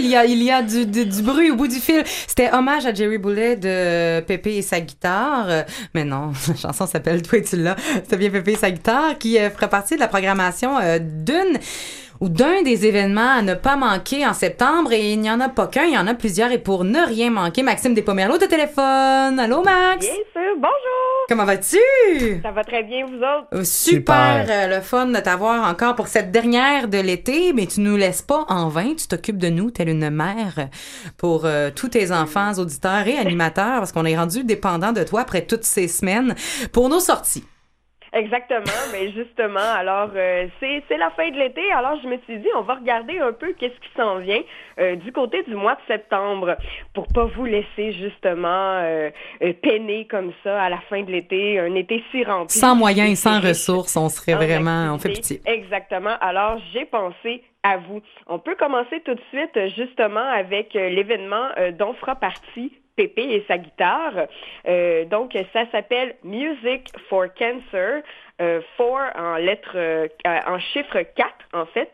[0.03, 2.03] Il y a, il y a du, du, bruit au bout du fil.
[2.05, 5.47] C'était hommage à Jerry Boulet de Pépé et sa guitare.
[5.93, 7.77] Mais non, la chanson s'appelle Toi tu l'as.
[7.95, 11.57] C'était bien Pépé et sa guitare qui euh, ferait partie de la programmation euh, d'une
[12.19, 14.91] ou d'un des événements à ne pas manquer en septembre.
[14.93, 16.51] Et il n'y en a pas qu'un, il y en a plusieurs.
[16.51, 19.39] Et pour ne rien manquer, Maxime Despomerleau de téléphone.
[19.39, 20.05] Allô, Max?
[20.05, 21.25] Bien sûr, bonjour!
[21.29, 21.77] Comment vas-tu?
[22.41, 23.47] Ça va très bien, vous autres?
[23.53, 27.81] Euh, Super, euh, le fun de t'avoir encore pour cette dernière de l'été, mais tu
[27.81, 30.69] nous laisses pas en vain, tu t'occupes de nous telle une mère
[31.17, 35.21] pour euh, tous tes enfants, auditeurs et animateurs, parce qu'on est rendu dépendant de toi
[35.21, 36.35] après toutes ces semaines
[36.71, 37.45] pour nos sorties.
[38.13, 38.61] Exactement,
[38.91, 42.47] mais justement, alors euh, c'est c'est la fin de l'été, alors je me suis dit
[42.55, 44.41] on va regarder un peu qu'est-ce qui s'en vient
[44.79, 46.55] euh, du côté du mois de septembre
[46.93, 49.09] pour pas vous laisser justement euh,
[49.41, 52.57] euh, peiner comme ça à la fin de l'été, un été si rempli.
[52.57, 55.41] Sans moyens et sans ressources, on serait en vraiment, on fait pitié.
[55.45, 56.15] Exactement.
[56.21, 58.01] Alors, j'ai pensé à vous.
[58.27, 63.23] On peut commencer tout de suite justement avec euh, l'événement euh, dont fera partie Pépé
[63.23, 64.27] et sa guitare.
[64.67, 68.03] Euh, donc, ça s'appelle Music for Cancer.
[68.41, 71.89] Euh, en lettres, euh, en chiffre 4 en fait.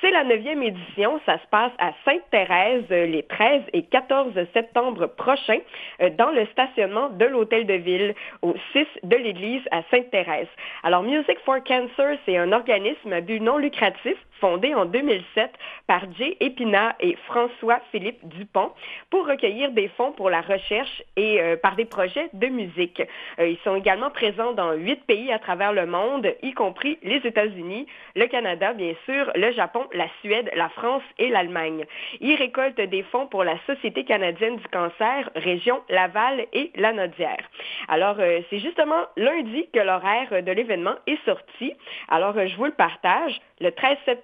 [0.00, 1.20] C'est la neuvième édition.
[1.24, 5.60] Ça se passe à Sainte-Thérèse euh, les 13 et 14 septembre prochains
[6.02, 10.48] euh, dans le stationnement de l'Hôtel de Ville au 6 de l'église à Sainte-Thérèse.
[10.82, 15.52] Alors Music for Cancer, c'est un organisme à but non lucratif fondé en 2007
[15.86, 18.70] par Jay Épinat et François-Philippe Dupont
[19.10, 23.02] pour recueillir des fonds pour la recherche et euh, par des projets de musique.
[23.38, 27.16] Euh, ils sont également présents dans huit pays à travers le monde, y compris les
[27.24, 31.84] États-Unis, le Canada, bien sûr, le Japon, la Suède, la France et l'Allemagne.
[32.20, 37.44] Ils récoltent des fonds pour la Société canadienne du cancer, région Laval et Lanaudière.
[37.88, 41.72] Alors, euh, c'est justement lundi que l'horaire de l'événement est sorti.
[42.08, 43.40] Alors, je vous le partage.
[43.60, 44.23] Le 13 septembre,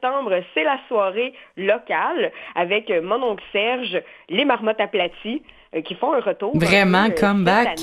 [0.55, 5.43] c'est la soirée locale avec mon oncle Serge, les marmottes aplaties,
[5.75, 6.57] euh, qui font un retour.
[6.57, 7.79] Vraiment, un peu, euh, comeback.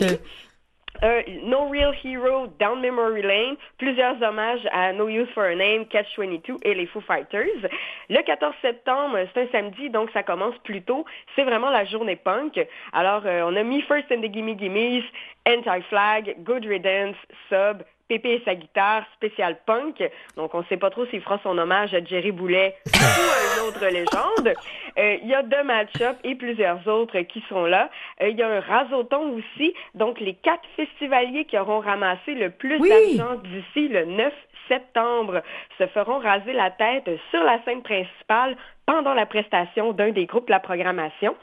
[1.03, 5.85] Euh, no Real Hero, Down Memory Lane, plusieurs hommages à No Use for a Name,
[5.85, 7.69] Catch 22 et les Foo Fighters.
[8.09, 11.05] Le 14 septembre, c'est un samedi, donc ça commence plus tôt.
[11.35, 12.59] C'est vraiment la journée punk.
[12.93, 15.03] Alors, euh, on a Me First and the Gimme Gimmes,
[15.47, 17.15] Anti-Flag, Good Riddance,
[17.49, 20.01] Sub, Pépé et sa guitare, spécial punk.
[20.37, 23.61] Donc, on ne sait pas trop s'il fera son hommage à Jerry Boulet ou à
[23.61, 24.53] une autre légende.
[24.97, 27.89] Euh, Il y a deux match-up et plusieurs autres qui sont là.
[28.21, 29.73] Euh, Il y a un rasoton aussi.
[29.93, 34.33] Donc, les quatre festivaliers qui auront ramassé le plus d'argent d'ici le 9
[34.67, 35.41] septembre
[35.77, 38.55] se feront raser la tête sur la scène principale
[38.87, 41.35] pendant la prestation d'un des groupes de la programmation.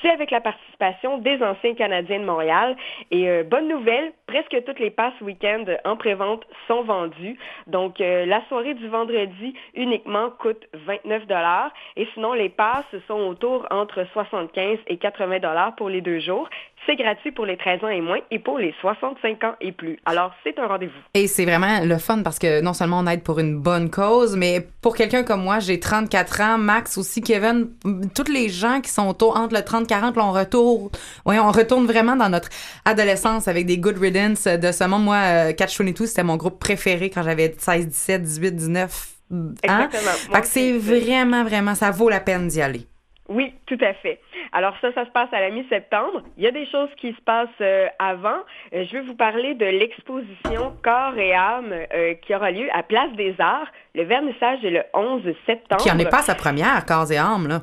[0.00, 2.76] C'est avec la participation des anciens Canadiens de Montréal.
[3.10, 7.36] Et euh, bonne nouvelle, presque toutes les passes week-end en prévente sont vendues.
[7.66, 11.72] Donc, euh, la soirée du vendredi uniquement coûte 29 dollars.
[11.96, 16.48] Et sinon, les passes sont autour entre 75 et 80 dollars pour les deux jours.
[16.86, 19.98] C'est gratuit pour les 13 ans et moins et pour les 65 ans et plus.
[20.04, 20.92] Alors, c'est un rendez-vous.
[21.14, 24.36] Et c'est vraiment le fun parce que non seulement on aide pour une bonne cause,
[24.36, 27.68] mais pour quelqu'un comme moi, j'ai 34 ans, Max aussi, Kevin,
[28.14, 30.90] tous les gens qui sont autour, entre le 30-40, là, on retourne,
[31.26, 32.48] ouais, on retourne vraiment dans notre
[32.84, 35.04] adolescence avec des good riddance de ce monde.
[35.04, 39.52] Moi, euh, Catch 22, c'était mon groupe préféré quand j'avais 16, 17, 18, 19 ans.
[39.62, 40.12] Exactement.
[40.32, 42.86] Fait que c'est vraiment, vraiment, ça vaut la peine d'y aller.
[43.28, 44.20] Oui, tout à fait.
[44.52, 46.22] Alors ça, ça se passe à la mi-septembre.
[46.36, 48.40] Il y a des choses qui se passent euh, avant.
[48.74, 52.82] Euh, je vais vous parler de l'exposition Corps et âme euh, qui aura lieu à
[52.82, 53.68] Place des Arts.
[53.94, 55.82] Le vernissage est le 11 septembre.
[55.82, 57.62] Qui en est pas sa première, corps et âme, là.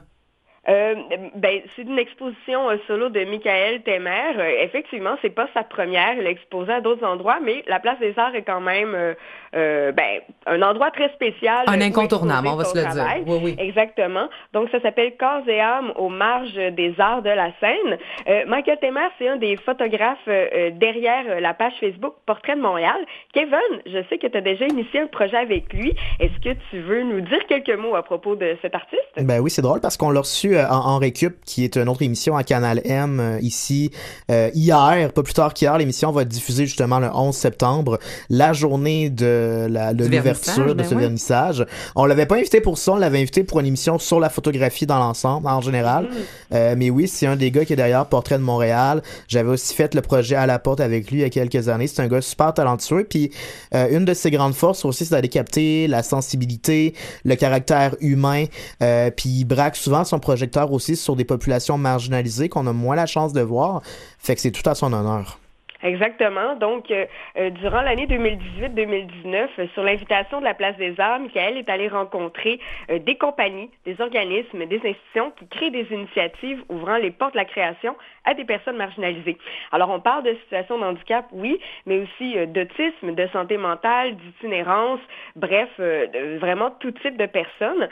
[0.70, 0.96] Euh,
[1.36, 4.38] ben, c'est une exposition euh, solo de Michael Temer.
[4.38, 6.14] Euh, effectivement, c'est pas sa première.
[6.14, 9.14] Il a exposé à d'autres endroits, mais la Place des Arts est quand même euh,
[9.56, 11.66] euh, ben, un endroit très spécial.
[11.68, 13.24] Un incontournable, on va se le dire.
[13.26, 13.56] Oui, oui.
[13.58, 14.30] Exactement.
[14.54, 17.98] Donc, ça s'appelle Corps et âme aux marges des arts de la scène.
[18.28, 20.28] Euh, Michael Temer, c'est un des photographes
[20.74, 22.98] derrière euh, la page Facebook Portrait de Montréal.
[23.34, 25.94] Kevin, je sais que tu as déjà initié un projet avec lui.
[26.20, 29.02] Est-ce que tu veux nous dire quelques mots à propos de cet artiste?
[29.18, 31.90] Ben oui, c'est drôle parce qu'on l'a reçu euh, en, en récup, qui est une
[31.90, 33.92] autre émission à Canal M euh, ici
[34.30, 35.78] euh, hier, pas plus tard qu'hier.
[35.78, 38.00] L'émission va être diffusée justement le 11 septembre,
[38.30, 41.66] la journée de l'ouverture de ben ce vernissage.
[41.96, 44.86] On l'avait pas invité pour ça, on l'avait invité pour une émission sur la photographie
[44.86, 46.10] dans l'ensemble en général.
[46.54, 49.02] Euh, mais oui, c'est un des gars qui est derrière Portrait de Montréal.
[49.28, 51.88] J'avais aussi fait le projet à la porte avec lui il y a quelques années.
[51.88, 53.06] C'est un gars super talentueux.
[53.10, 53.32] Puis
[53.74, 56.94] euh, une de ses grandes forces aussi, c'est d'aller capter la sensibilité,
[57.24, 58.46] le caractère humain.
[58.82, 60.20] Euh, puis il braque souvent son
[60.72, 63.82] aussi sur des populations marginalisées qu'on a moins la chance de voir.
[64.20, 65.40] Fait que c'est tout à son honneur.
[65.84, 66.56] Exactement.
[66.56, 67.06] Donc, euh,
[67.38, 71.88] euh, durant l'année 2018-2019, euh, sur l'invitation de la Place des Arts, Michael est allé
[71.88, 77.40] rencontrer des compagnies, des organismes, des institutions qui créent des initiatives ouvrant les portes de
[77.40, 79.38] la création à des personnes marginalisées.
[79.72, 85.00] Alors, on parle de situation de handicap, oui, mais aussi d'autisme, de santé mentale, d'itinérance,
[85.36, 85.70] bref,
[86.40, 87.88] vraiment tout type de personnes.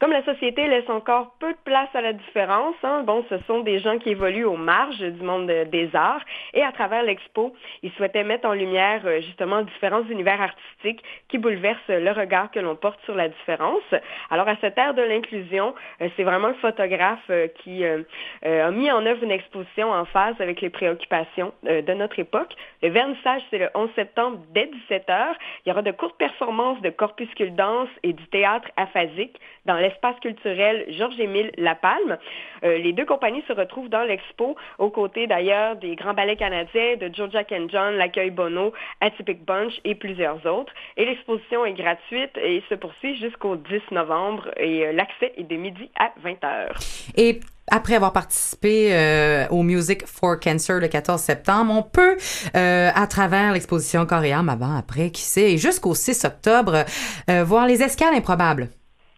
[0.00, 3.60] Comme la société laisse encore peu de place à la différence, hein, bon, ce sont
[3.62, 6.22] des gens qui évoluent aux marges du monde de- des arts
[6.54, 11.38] et à travers l'expo, ils souhaitaient mettre en lumière euh, justement différents univers artistiques qui
[11.38, 13.82] bouleversent le regard que l'on porte sur la différence.
[14.30, 18.92] Alors à cette ère de l'inclusion, euh, c'est vraiment le photographe euh, qui a mis
[18.92, 22.54] en œuvre une exposition en phase avec les préoccupations de notre époque.
[22.82, 25.34] Le vernissage, c'est le 11 septembre dès 17h.
[25.64, 30.20] Il y aura de courtes performances de corpuscule danse et du théâtre aphasique dans l'espace
[30.20, 32.18] culturel Georges-Émile Lapalme.
[32.62, 36.96] Euh, les deux compagnies se retrouvent dans l'expo, aux côtés d'ailleurs des grands ballets canadiens
[36.96, 40.72] de Jack and John, L'accueil Bono, Atypic Bunch et plusieurs autres.
[40.96, 45.56] Et l'exposition est gratuite et se poursuit jusqu'au 10 novembre et euh, l'accès est de
[45.56, 47.14] midi à 20h.
[47.16, 52.16] Et après avoir participé euh, au Music for Cancer le 14 septembre, on peut,
[52.56, 56.84] euh, à travers l'exposition Coréam, avant, après, qui sait, jusqu'au 6 octobre,
[57.30, 58.68] euh, voir les escales improbables.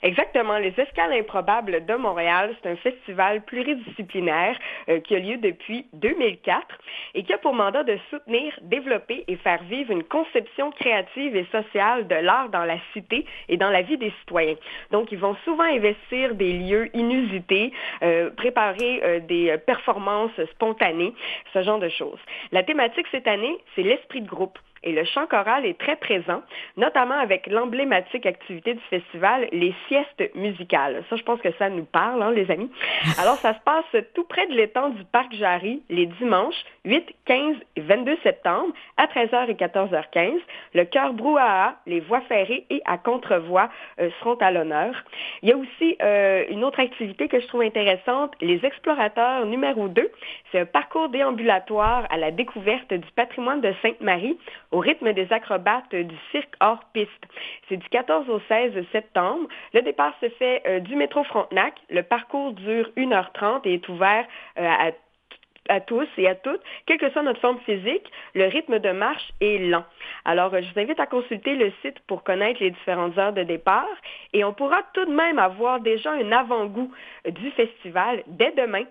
[0.02, 0.58] Exactement.
[0.58, 6.66] Les Escales improbables de Montréal, c'est un festival pluridisciplinaire euh, qui a lieu depuis 2004
[7.14, 11.46] et qui a pour mandat de soutenir, développer et faire vivre une conception créative et
[11.52, 14.56] sociale de l'art dans la cité et dans la vie des citoyens.
[14.90, 17.72] Donc, ils vont souvent investir des lieux inusités,
[18.02, 21.12] euh, préparer euh, des performances spontanées,
[21.52, 22.20] ce genre de choses.
[22.52, 24.58] La thématique cette année, c'est l'esprit de groupe.
[24.82, 26.42] Et le chant choral est très présent,
[26.78, 31.04] notamment avec l'emblématique activité du festival, les siestes musicales.
[31.10, 32.70] Ça, je pense que ça nous parle, hein, les amis.
[33.18, 37.56] Alors, ça se passe tout près de l'étang du Parc Jarry, les dimanches 8, 15
[37.76, 40.40] et 22 septembre, à 13h et 14h15.
[40.74, 43.68] Le chœur brouhaha, les voix ferrées et à contrevoix
[44.00, 44.94] euh, seront à l'honneur.
[45.42, 49.88] Il y a aussi euh, une autre activité que je trouve intéressante, les explorateurs numéro
[49.88, 50.10] 2.
[50.52, 54.38] C'est un parcours déambulatoire à la découverte du patrimoine de Sainte-Marie
[54.70, 57.26] au rythme des acrobates du cirque hors piste.
[57.68, 59.48] C'est du 14 au 16 septembre.
[59.72, 61.74] Le départ se fait euh, du métro Frontenac.
[61.88, 64.26] Le parcours dure 1h30 et est ouvert
[64.58, 64.90] euh,
[65.68, 69.30] à tous et à toutes, quelle que soit notre forme physique, le rythme de marche
[69.40, 69.84] est lent.
[70.24, 73.44] Alors, euh, je vous invite à consulter le site pour connaître les différentes heures de
[73.44, 73.86] départ
[74.32, 76.90] et on pourra tout de même avoir déjà un avant-goût
[77.28, 78.84] du festival dès demain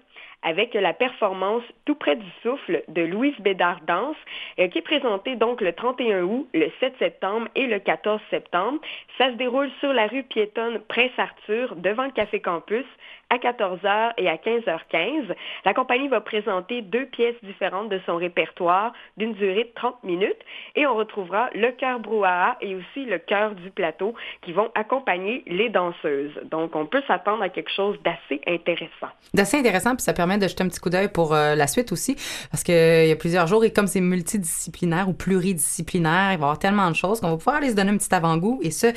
[0.44, 4.16] avec la performance Tout près du souffle de Louise Bédard Danse,
[4.60, 8.80] euh, qui est présentée donc le 31 août, le 7 septembre et le 14 septembre.
[9.18, 12.86] Ça se déroule sur la rue piétonne Prince-Arthur, devant le Café Campus,
[13.30, 15.34] à 14h et à 15h15.
[15.66, 20.40] La compagnie va présenter deux pièces différentes de son répertoire d'une durée de 30 minutes
[20.76, 25.44] et on retrouvera le chœur brouhaha et aussi le chœur du plateau qui vont accompagner
[25.48, 26.34] les danseuses.
[26.46, 29.10] Donc, on peut s'attendre à quelque chose d'assez intéressant.
[29.34, 31.92] D'assez intéressant, puis ça permet de jeter un petit coup d'œil pour euh, la suite
[31.92, 32.16] aussi,
[32.50, 36.44] parce qu'il y a plusieurs jours, et comme c'est multidisciplinaire ou pluridisciplinaire, il va y
[36.50, 38.88] avoir tellement de choses qu'on va pouvoir aller se donner un petit avant-goût, et ce,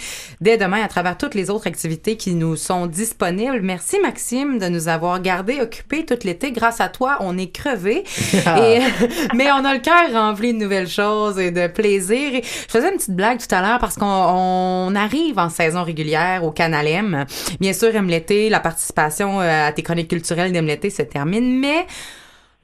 [0.41, 3.61] dès demain, à travers toutes les autres activités qui nous sont disponibles.
[3.61, 6.53] Merci, Maxime, de nous avoir gardés occupés tout l'été.
[6.53, 8.05] Grâce à toi, on est crevés,
[8.35, 8.79] et,
[9.35, 12.35] mais on a le cœur rempli de nouvelles choses et de plaisir.
[12.35, 15.83] Et je faisais une petite blague tout à l'heure parce qu'on on arrive en saison
[15.83, 17.27] régulière au Canal M.
[17.61, 21.59] Bien sûr, aime l'été, la participation euh, à tes chroniques culturelles d'Aime l'été se termine,
[21.59, 21.87] mais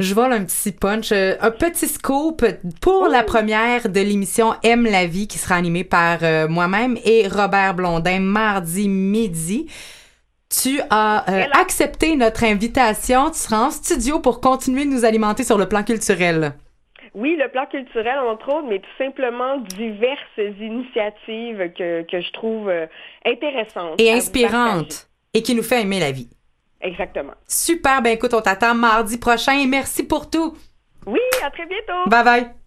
[0.00, 2.46] je vole un petit punch, euh, un petit scoop
[2.80, 7.26] pour la première de l'émission Aime la vie qui sera animée par euh, moi-même et
[7.26, 9.66] Robert Blondin mardi midi.
[10.50, 13.30] Tu as euh, accepté notre invitation.
[13.30, 16.54] Tu seras en studio pour continuer de nous alimenter sur le plan culturel.
[17.14, 22.68] Oui, le plan culturel, entre autres, mais tout simplement diverses initiatives que, que je trouve
[22.68, 22.86] euh,
[23.26, 24.00] intéressantes.
[24.00, 25.08] Et à vous inspirante.
[25.34, 26.28] Et qui nous fait aimer la vie.
[26.80, 27.34] Exactement.
[27.46, 30.56] Super, ben écoute, on t'attend mardi prochain et merci pour tout.
[31.06, 32.08] Oui, à très bientôt.
[32.08, 32.58] Bye bye.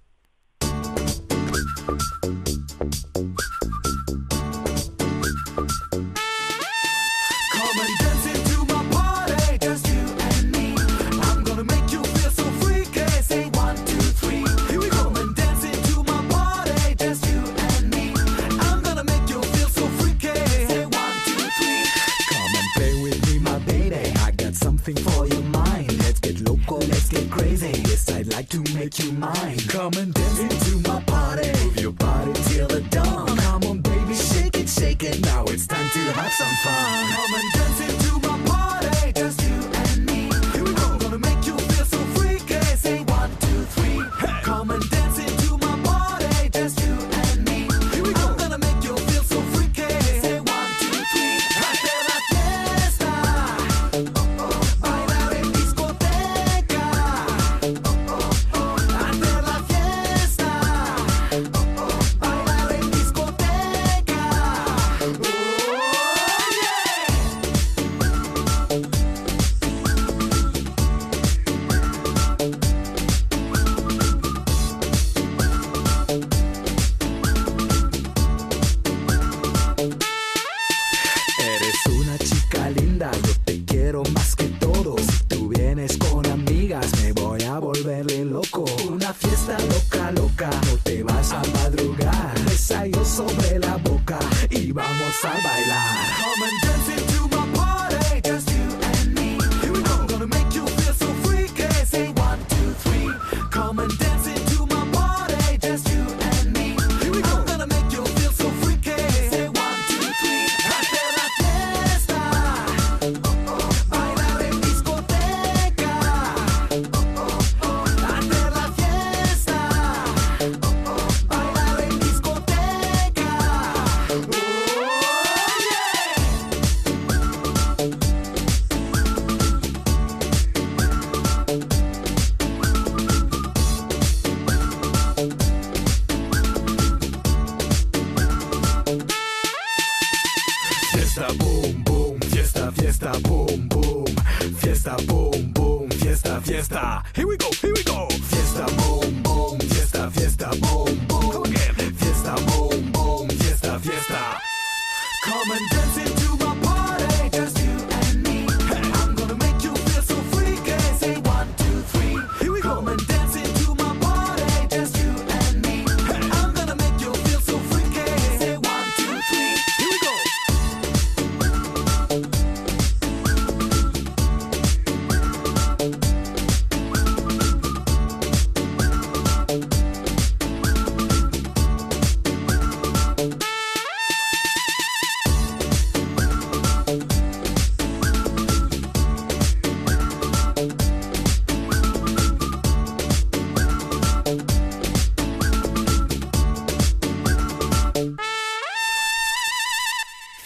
[28.31, 29.57] Like to make you mine.
[29.67, 31.47] Come and dance into my party.
[31.63, 33.37] Move your body till the dawn.
[33.37, 35.21] Come on, baby, shake it, shake it.
[35.21, 37.09] Now it's time to have some fun.
[37.15, 38.00] Come and dance into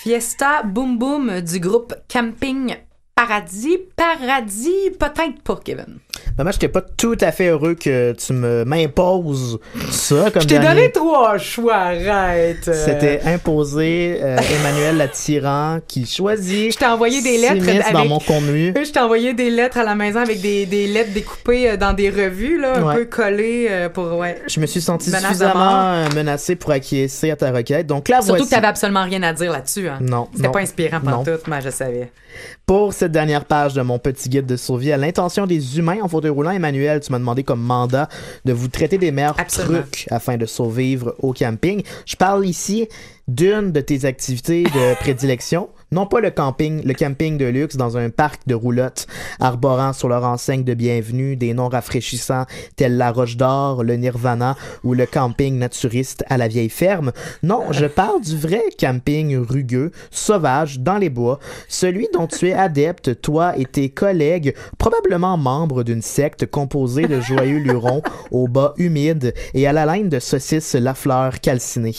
[0.06, 2.76] Fiesta Boom Boom du groupe Camping
[3.16, 3.80] Paradis.
[3.96, 5.98] Paradis, peut-être pas, Kevin.
[6.38, 9.58] Moi, j'étais pas tout à fait heureux que tu me m'imposes
[9.90, 12.70] ça comme Je t'ai donné trois choix, arrête.
[12.74, 16.74] C'était imposé euh, Emmanuel la tyran qui choisit.
[16.74, 18.74] Je t'ai envoyé des lettres s'immisce dans avec- mon contenu.
[18.76, 21.94] Je t'ai envoyé des lettres à la maison avec des, des lettres découpées euh, dans
[21.94, 24.18] des revues, là, un peu collées euh, pour.
[24.18, 24.42] Ouais.
[24.48, 27.88] Je me suis senti suffisamment euh, menacé pour acquiescer à ta requête.
[27.88, 28.46] Donc là, Surtout voici.
[28.46, 29.88] que t'avais absolument rien à dire là-dessus.
[29.88, 30.00] Hein.
[30.02, 32.12] Non, C'était pas inspirant pour tout, mais je savais.
[32.66, 36.08] Pour cette dernière page de mon petit guide de survie à l'intention des humains en
[36.08, 38.08] fauteuil roulant, Emmanuel, tu m'as demandé comme mandat
[38.46, 39.82] de vous traiter des meilleurs Absolument.
[39.82, 41.84] trucs afin de survivre au camping.
[42.06, 42.88] Je parle ici
[43.28, 45.70] d'une de tes activités de prédilection.
[45.96, 49.08] Non pas le camping, le camping de luxe dans un parc de roulottes,
[49.40, 52.44] arborant sur leur enseigne de bienvenue des noms rafraîchissants
[52.76, 57.14] tels la Roche d'Or, le Nirvana ou le camping naturiste à la vieille ferme.
[57.44, 61.40] Non, je parle du vrai camping rugueux, sauvage, dans les bois,
[61.70, 67.22] celui dont tu es adepte, toi et tes collègues, probablement membres d'une secte composée de
[67.22, 68.02] joyeux lurons
[68.32, 71.96] au bas humide et à la laine de saucisses Lafleur calcinées.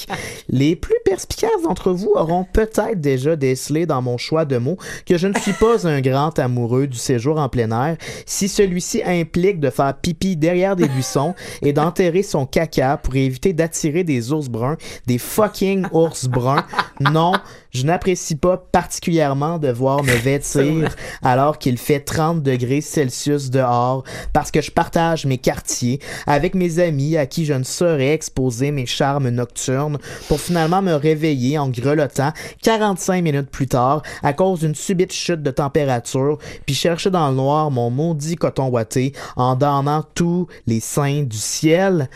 [0.51, 4.77] Les plus perspicaces d'entre vous auront peut-être déjà décelé dans mon choix de mots
[5.07, 7.97] que je ne suis pas un grand amoureux du séjour en plein air
[8.27, 13.53] si celui-ci implique de faire pipi derrière des buissons et d'enterrer son caca pour éviter
[13.53, 14.77] d'attirer des ours bruns,
[15.07, 16.65] des fucking ours bruns.
[16.99, 17.35] Non,
[17.77, 24.03] je n'apprécie pas particulièrement de voir me vêtir alors qu'il fait 30 degrés Celsius dehors
[24.33, 28.71] parce que je partage mes quartiers avec mes amis à qui je ne saurais exposer
[28.71, 29.99] mes charmes nocturnes
[30.29, 32.33] pour finalement me réveiller en grelottant
[32.63, 37.37] 45 minutes plus tard à cause d'une subite chute de température puis chercher dans le
[37.37, 42.09] noir mon maudit coton ouaté en damnant tous les saints du ciel.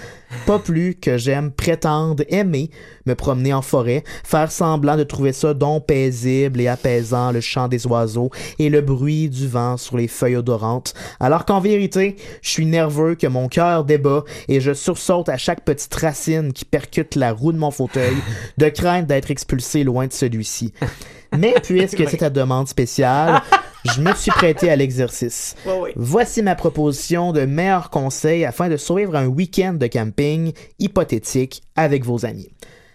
[0.47, 2.71] Pas plus que j'aime prétendre aimer
[3.07, 7.69] me promener en forêt, faire semblant de trouver ça donc paisible et apaisant le chant
[7.69, 12.51] des oiseaux et le bruit du vent sur les feuilles odorantes, alors qu'en vérité, je
[12.51, 17.17] suis nerveux que mon cœur débat et je sursaute à chaque petite racine qui percute
[17.17, 18.17] la roue de mon fauteuil,
[18.59, 20.73] de crainte d'être expulsé loin de celui-ci.
[21.37, 23.43] Mais puisque c'est ta demande spéciale,
[23.85, 25.55] je me suis prêté à l'exercice.
[25.97, 32.05] Voici ma proposition de meilleurs conseils afin de survivre un week-end de camping hypothétique avec
[32.05, 32.51] vos amis.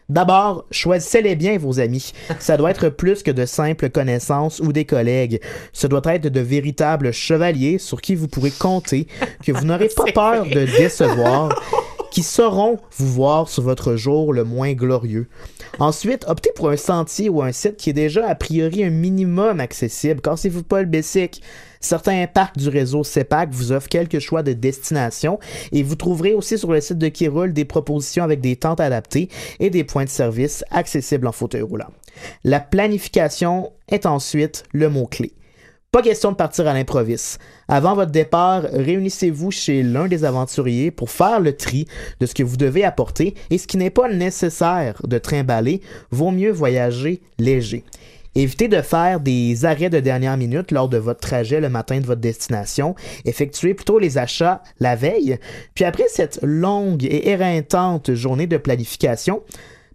[0.07, 2.14] D'abord, choisissez-les bien, vos amis.
[2.38, 5.41] Ça doit être plus que de simples connaissances ou des collègues.
[5.74, 9.07] Ce doit être de véritables chevaliers sur qui vous pourrez compter,
[9.44, 11.60] que vous n'aurez pas peur de décevoir,
[12.12, 15.28] qui sauront vous voir sur votre jour le moins glorieux.
[15.80, 19.60] Ensuite, optez pour un sentier ou un site qui est déjà a priori un minimum
[19.60, 20.22] accessible.
[20.22, 21.41] Cassez-vous pas le basic.
[21.81, 25.38] Certains parcs du réseau CEPAC vous offrent quelques choix de destination
[25.73, 29.27] et vous trouverez aussi sur le site de Kiroul des propositions avec des tentes adaptées
[29.60, 31.91] et des points de service accessibles en fauteuil roulant.
[32.43, 35.34] La planification est ensuite le mot-clé.
[35.95, 37.39] Pas question de partir à l'improviste.
[37.69, 41.88] Avant votre départ, réunissez-vous chez l'un des aventuriers pour faire le tri
[42.19, 45.80] de ce que vous devez apporter et ce qui n'est pas nécessaire de trimballer,
[46.11, 47.85] vaut mieux voyager léger.
[48.35, 52.05] Évitez de faire des arrêts de dernière minute lors de votre trajet le matin de
[52.05, 52.93] votre destination.
[53.23, 55.38] Effectuez plutôt les achats la veille.
[55.76, 59.43] Puis après cette longue et éreintante journée de planification,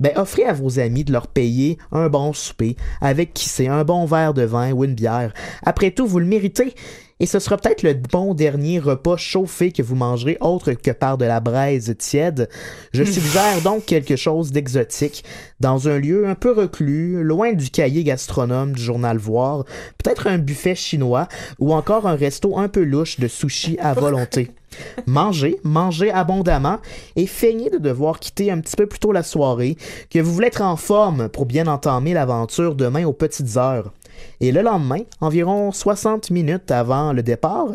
[0.01, 3.85] ben, offrez à vos amis de leur payer un bon souper, avec qui c'est un
[3.85, 5.32] bon verre de vin ou une bière.
[5.64, 6.74] Après tout, vous le méritez.
[7.20, 11.18] Et ce sera peut-être le bon dernier repas chauffé que vous mangerez autre que par
[11.18, 12.48] de la braise tiède.
[12.94, 15.22] Je suggère donc quelque chose d'exotique,
[15.60, 19.64] dans un lieu un peu reclus, loin du cahier gastronome du journal Voir,
[20.02, 21.28] peut-être un buffet chinois
[21.59, 24.51] ou encore un resto un peu louche de sushi à volonté.
[25.07, 26.79] Mangez, mangez abondamment
[27.17, 29.77] et feignez de devoir quitter un petit peu plus tôt la soirée,
[30.11, 33.93] que vous voulez être en forme pour bien entamer l'aventure demain aux petites heures.
[34.41, 37.69] Et le lendemain, environ 60 minutes avant le départ,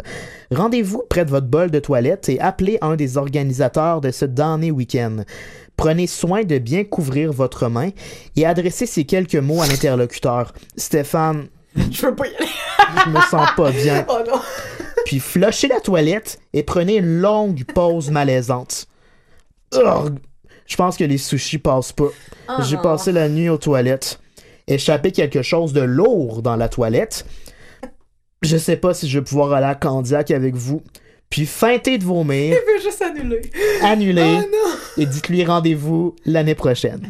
[0.51, 4.69] rendez-vous près de votre bol de toilette et appelez un des organisateurs de ce damné
[4.71, 5.23] week-end.
[5.75, 7.89] Prenez soin de bien couvrir votre main
[8.35, 10.53] et adressez ces quelques mots à l'interlocuteur.
[10.77, 11.47] Stéphane,
[11.91, 12.47] Je veux pas y aller.
[13.05, 14.05] je me sens pas bien.
[14.07, 14.39] Oh non.
[15.05, 18.87] Puis flushez la toilette et prenez une longue pause malaisante.
[19.73, 20.15] Urgh.
[20.65, 22.09] Je pense que les sushis passent pas.
[22.47, 22.81] Ah J'ai non.
[22.81, 24.19] passé la nuit aux toilettes.
[24.67, 27.25] Échappez quelque chose de lourd dans la toilette.
[28.41, 30.81] Je sais pas si je vais pouvoir aller à Candiac avec vous.
[31.29, 33.41] Puis feintez de vomir, Je veux juste annuler.
[33.83, 37.09] annulez Oh et dites-lui rendez-vous l'année prochaine.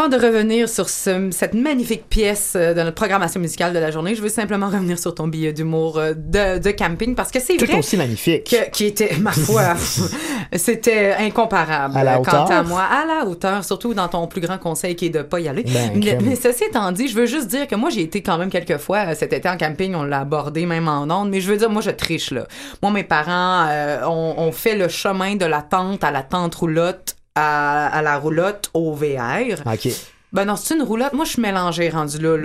[0.00, 3.90] Avant de revenir sur ce- cette magnifique pièce euh, de notre programmation musicale de la
[3.90, 7.38] journée, je veux simplement revenir sur ton billet d'humour euh, de, de camping parce que
[7.38, 8.44] c'est Tout vrai aussi magnifique.
[8.44, 9.74] que- qui était, ma foi,
[10.56, 11.98] c'était incomparable.
[11.98, 12.64] À la euh, Quant à hauteur?
[12.64, 15.48] moi, à la hauteur, surtout dans ton plus grand conseil qui est de pas y
[15.48, 15.64] aller.
[15.64, 18.38] Ben, mais, mais ceci étant dit, je veux juste dire que moi, j'ai été quand
[18.38, 21.42] même quelques fois euh, cet été en camping, on l'a abordé même en ondes, mais
[21.42, 22.46] je veux dire, moi, je triche, là.
[22.82, 26.54] Moi, mes parents, euh, on, on fait le chemin de la tente à la tente
[26.54, 29.60] roulotte à, à la roulotte au VR.
[29.66, 29.88] OK.
[30.32, 31.12] Ben non, c'est une roulotte.
[31.12, 32.36] Moi, je suis mélangée rendu là.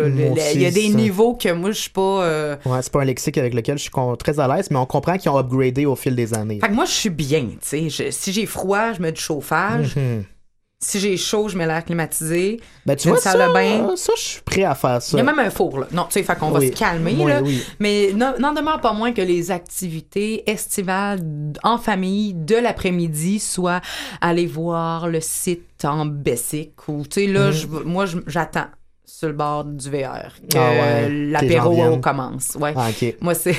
[0.55, 0.97] Il y a des ça.
[0.97, 2.23] niveaux que moi, je suis pas...
[2.23, 4.87] euh, Ouais, c'est pas un lexique avec lequel je suis très à l'aise, mais on
[4.87, 6.59] comprend qu'ils ont upgradé au fil des années.
[6.59, 8.11] Fait que moi, je suis bien, tu sais.
[8.11, 9.95] Si j'ai froid, je mets du chauffage.
[9.95, 10.23] Mhm.
[10.79, 12.59] Si j'ai chaud, je mets l'air climatisé.
[12.85, 13.95] Ben, tu vois, salle ça, de bain.
[13.95, 15.17] ça, je suis prêt à faire ça.
[15.17, 15.87] Il y a même un four, là.
[15.91, 17.41] Non, tu sais, fait qu'on va se calmer, Oui, là.
[17.41, 17.63] oui.
[17.79, 21.21] Mais n'en demeure pas moins que les activités estivales
[21.63, 23.81] en famille de l'après-midi, soit
[24.21, 27.51] aller voir le site en Bessic ou, tu sais, là, Mhm.
[27.53, 28.67] je- moi, j'attends
[29.05, 32.57] sur le bord du VR que Ah ouais, l'apéro commence.
[32.59, 32.73] Ouais.
[32.75, 32.89] Ah.
[33.21, 33.55] Moi, c'est...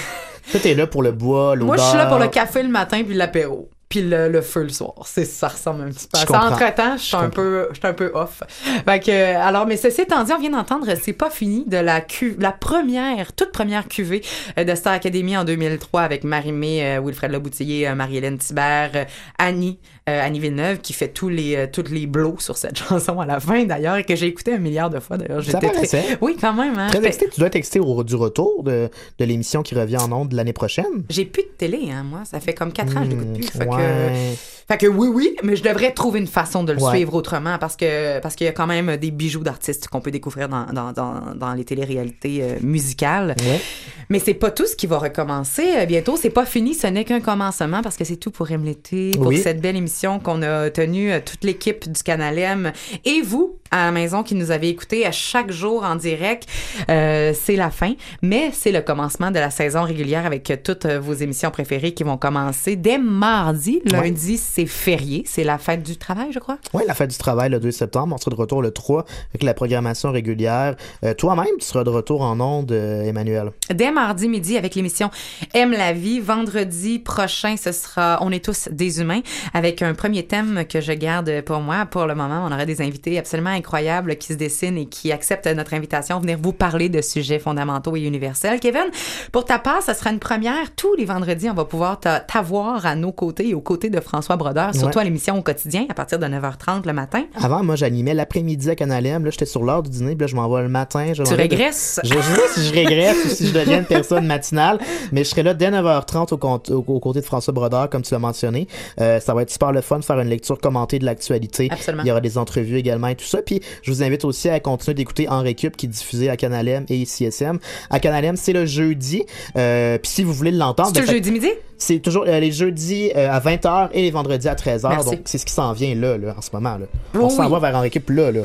[0.50, 1.66] Toi, t'es là pour le bois, l'odeur.
[1.74, 3.68] Moi, je suis là pour le café le matin puis l'apéro.
[3.88, 4.94] Puis le, le feu le soir.
[5.04, 6.18] C'est ça ressemble un petit peu.
[6.18, 6.26] à ça.
[6.26, 6.46] comprends.
[6.48, 8.42] Entre-temps, je suis un peu, je suis un peu off.
[8.84, 12.00] Fait que, alors, mais ceci étant dit, on vient d'entendre, c'est pas fini de la
[12.00, 14.22] cu la première, toute première cuvée
[14.58, 19.06] euh, de Star Academy en 2003 avec Marie-Mé, euh, Wilfred Leboutillier, euh, Marie-Hélène Thibert,
[19.38, 23.18] Annie, euh, Annie Villeneuve, qui fait tous les, euh, toutes les blows sur cette chanson
[23.20, 25.40] à la fin d'ailleurs et que j'ai écouté un milliard de fois d'ailleurs.
[25.40, 26.18] J'étais très-.
[26.20, 26.78] Oui, quand même.
[26.78, 26.88] Hein?
[26.90, 27.30] Très Fait- excité.
[27.32, 28.88] Tu dois excité au, du retour de,
[29.18, 31.04] de l'émission qui revient en ondes l'année prochaine.
[31.10, 32.20] J'ai plus de télé, hein, moi.
[32.24, 33.50] Ça fait comme quatre ans que je l'écoute plus.
[33.50, 33.76] Fait ouais.
[33.76, 36.90] que, fait que oui, oui, mais je devrais trouver une façon de le Ouais.
[36.96, 40.10] suivre autrement parce que parce qu'il y a quand même des bijoux d'artistes qu'on peut
[40.10, 43.34] découvrir dans, dans, dans, dans les téléréalités euh, musicales.
[43.40, 43.60] Ouais.
[44.08, 46.16] Mais c'est pas tout ce qui va recommencer euh, bientôt.
[46.16, 49.26] C'est pas fini, ce n'est qu'un commencement parce que c'est tout pour M l'été, pour
[49.28, 49.38] Oui.
[49.38, 52.72] cette belle émission qu'on a tenue, euh, toute l'équipe du Canal M
[53.04, 56.48] et vous à la maison qui nous avez écoutés à chaque jour en direct.
[56.88, 61.14] Euh, c'est la fin, mais c'est le commencement de la saison régulière avec toutes vos
[61.14, 63.80] émissions préférées qui vont commencer dès mardi.
[63.84, 66.56] Lundi, c'est férié, c'est la fête du travail, je crois?
[66.72, 68.14] Oui, la fête du travail le 2 septembre.
[68.14, 70.76] On sera de retour le 3 avec la programmation régulière.
[71.04, 73.50] Euh, Toi-même, tu seras de retour en ondes, euh, Emmanuel.
[73.72, 75.10] Dès mardi midi avec l'émission
[75.52, 76.20] Aime la vie.
[76.20, 79.20] Vendredi prochain, ce sera On est tous des humains
[79.52, 81.84] avec un premier thème que je garde pour moi.
[81.84, 85.46] Pour le moment, on aura des invités absolument incroyables qui se dessinent et qui acceptent
[85.48, 88.58] notre invitation, venir vous parler de sujets fondamentaux et universels.
[88.60, 88.86] Kevin,
[89.32, 90.74] pour ta part, ça sera une première.
[90.74, 94.00] Tous les vendredis, on va pouvoir t'a- t'avoir à nos côtés et aux côtés de
[94.00, 95.02] François Brodeur, surtout Ouais.
[95.02, 97.24] à l'émission au quotidien à partir de 9h30 le matin.
[97.40, 99.24] Avant, moi, j'animais l'après-midi à Canal M.
[99.24, 100.10] Là, j'étais sur l'heure du dîner.
[100.14, 101.12] Puis là, je m'en vais le matin.
[101.14, 102.00] Je Tu vais de- régresses?
[102.04, 102.22] Je, sais pas
[102.54, 104.78] si je régresse ou si je deviens une personne matinale,
[105.12, 108.02] mais je serai là dès 9h30 au, compte- au- aux côtés de François Brodeur, comme
[108.02, 108.68] tu l'as mentionné.
[109.00, 111.68] Euh, ça va être super le fun de faire une lecture commentée de l'actualité.
[111.70, 112.02] Absolument.
[112.04, 113.42] Il y aura des entrevues également et tout ça.
[113.42, 116.68] Puis je vous invite aussi à continuer d'écouter En Récup qui est diffusé à Canal
[116.68, 117.58] M et CSM.
[117.90, 119.24] À Canal M, c'est le jeudi.
[119.56, 120.90] Euh, puis si vous voulez l'entendre...
[120.94, 121.48] C'est ben, le fait- jeudi midi?
[121.78, 124.88] C'est toujours euh, les jeudis euh, à 20h et les vendredis à 13h.
[124.88, 125.10] Merci.
[125.10, 126.78] Donc c'est ce qui s'en vient là, là, en ce moment.
[126.78, 126.86] Là.
[127.14, 127.52] On s'en oui.
[127.52, 128.32] va vers En Récup là.
[128.32, 128.40] là.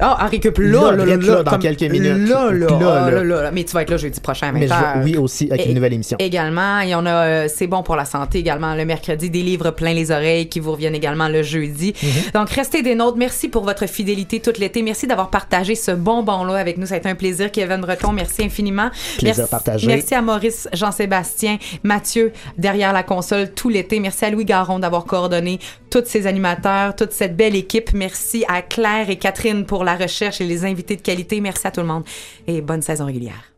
[0.00, 2.28] Ah, en récup là, Là, là, là, là, là, dans quelques minutes.
[2.28, 2.66] Là, là, Là,
[3.06, 3.22] ah, là.
[3.24, 3.50] là, là.
[3.52, 4.98] Mais tu vas être là jeudi prochain à 20h.
[4.98, 6.16] Mais oui, aussi, avec Et- une nouvelle émission.
[6.20, 9.70] Également, y en a, euh, c'est bon pour la santé également, le mercredi, des livres
[9.70, 11.92] plein les oreilles qui vous reviennent également le jeudi.
[11.92, 12.32] Mm-hmm.
[12.34, 13.18] Donc, restez des nôtres.
[13.18, 14.82] Merci pour votre fidélité tout l'été.
[14.82, 16.86] Merci d'avoir partagé ce bonbon-là avec nous.
[16.86, 17.50] Ça a été un plaisir.
[17.52, 18.90] Kevin Breton, merci infiniment.
[19.18, 19.86] Plaisir partagé.
[19.86, 24.00] Merci à Maurice, Jean-Sébastien, Mathieu, derrière la console tout l'été.
[24.00, 25.58] Merci à Louis Garon d'avoir coordonné
[25.90, 27.92] tous ces animateurs, toute cette belle équipe.
[27.92, 31.40] Merci à Claire et Catherine pour la recherche et les invités de qualité.
[31.40, 32.04] Merci à tout le monde
[32.46, 33.52] et bonne saison régulière.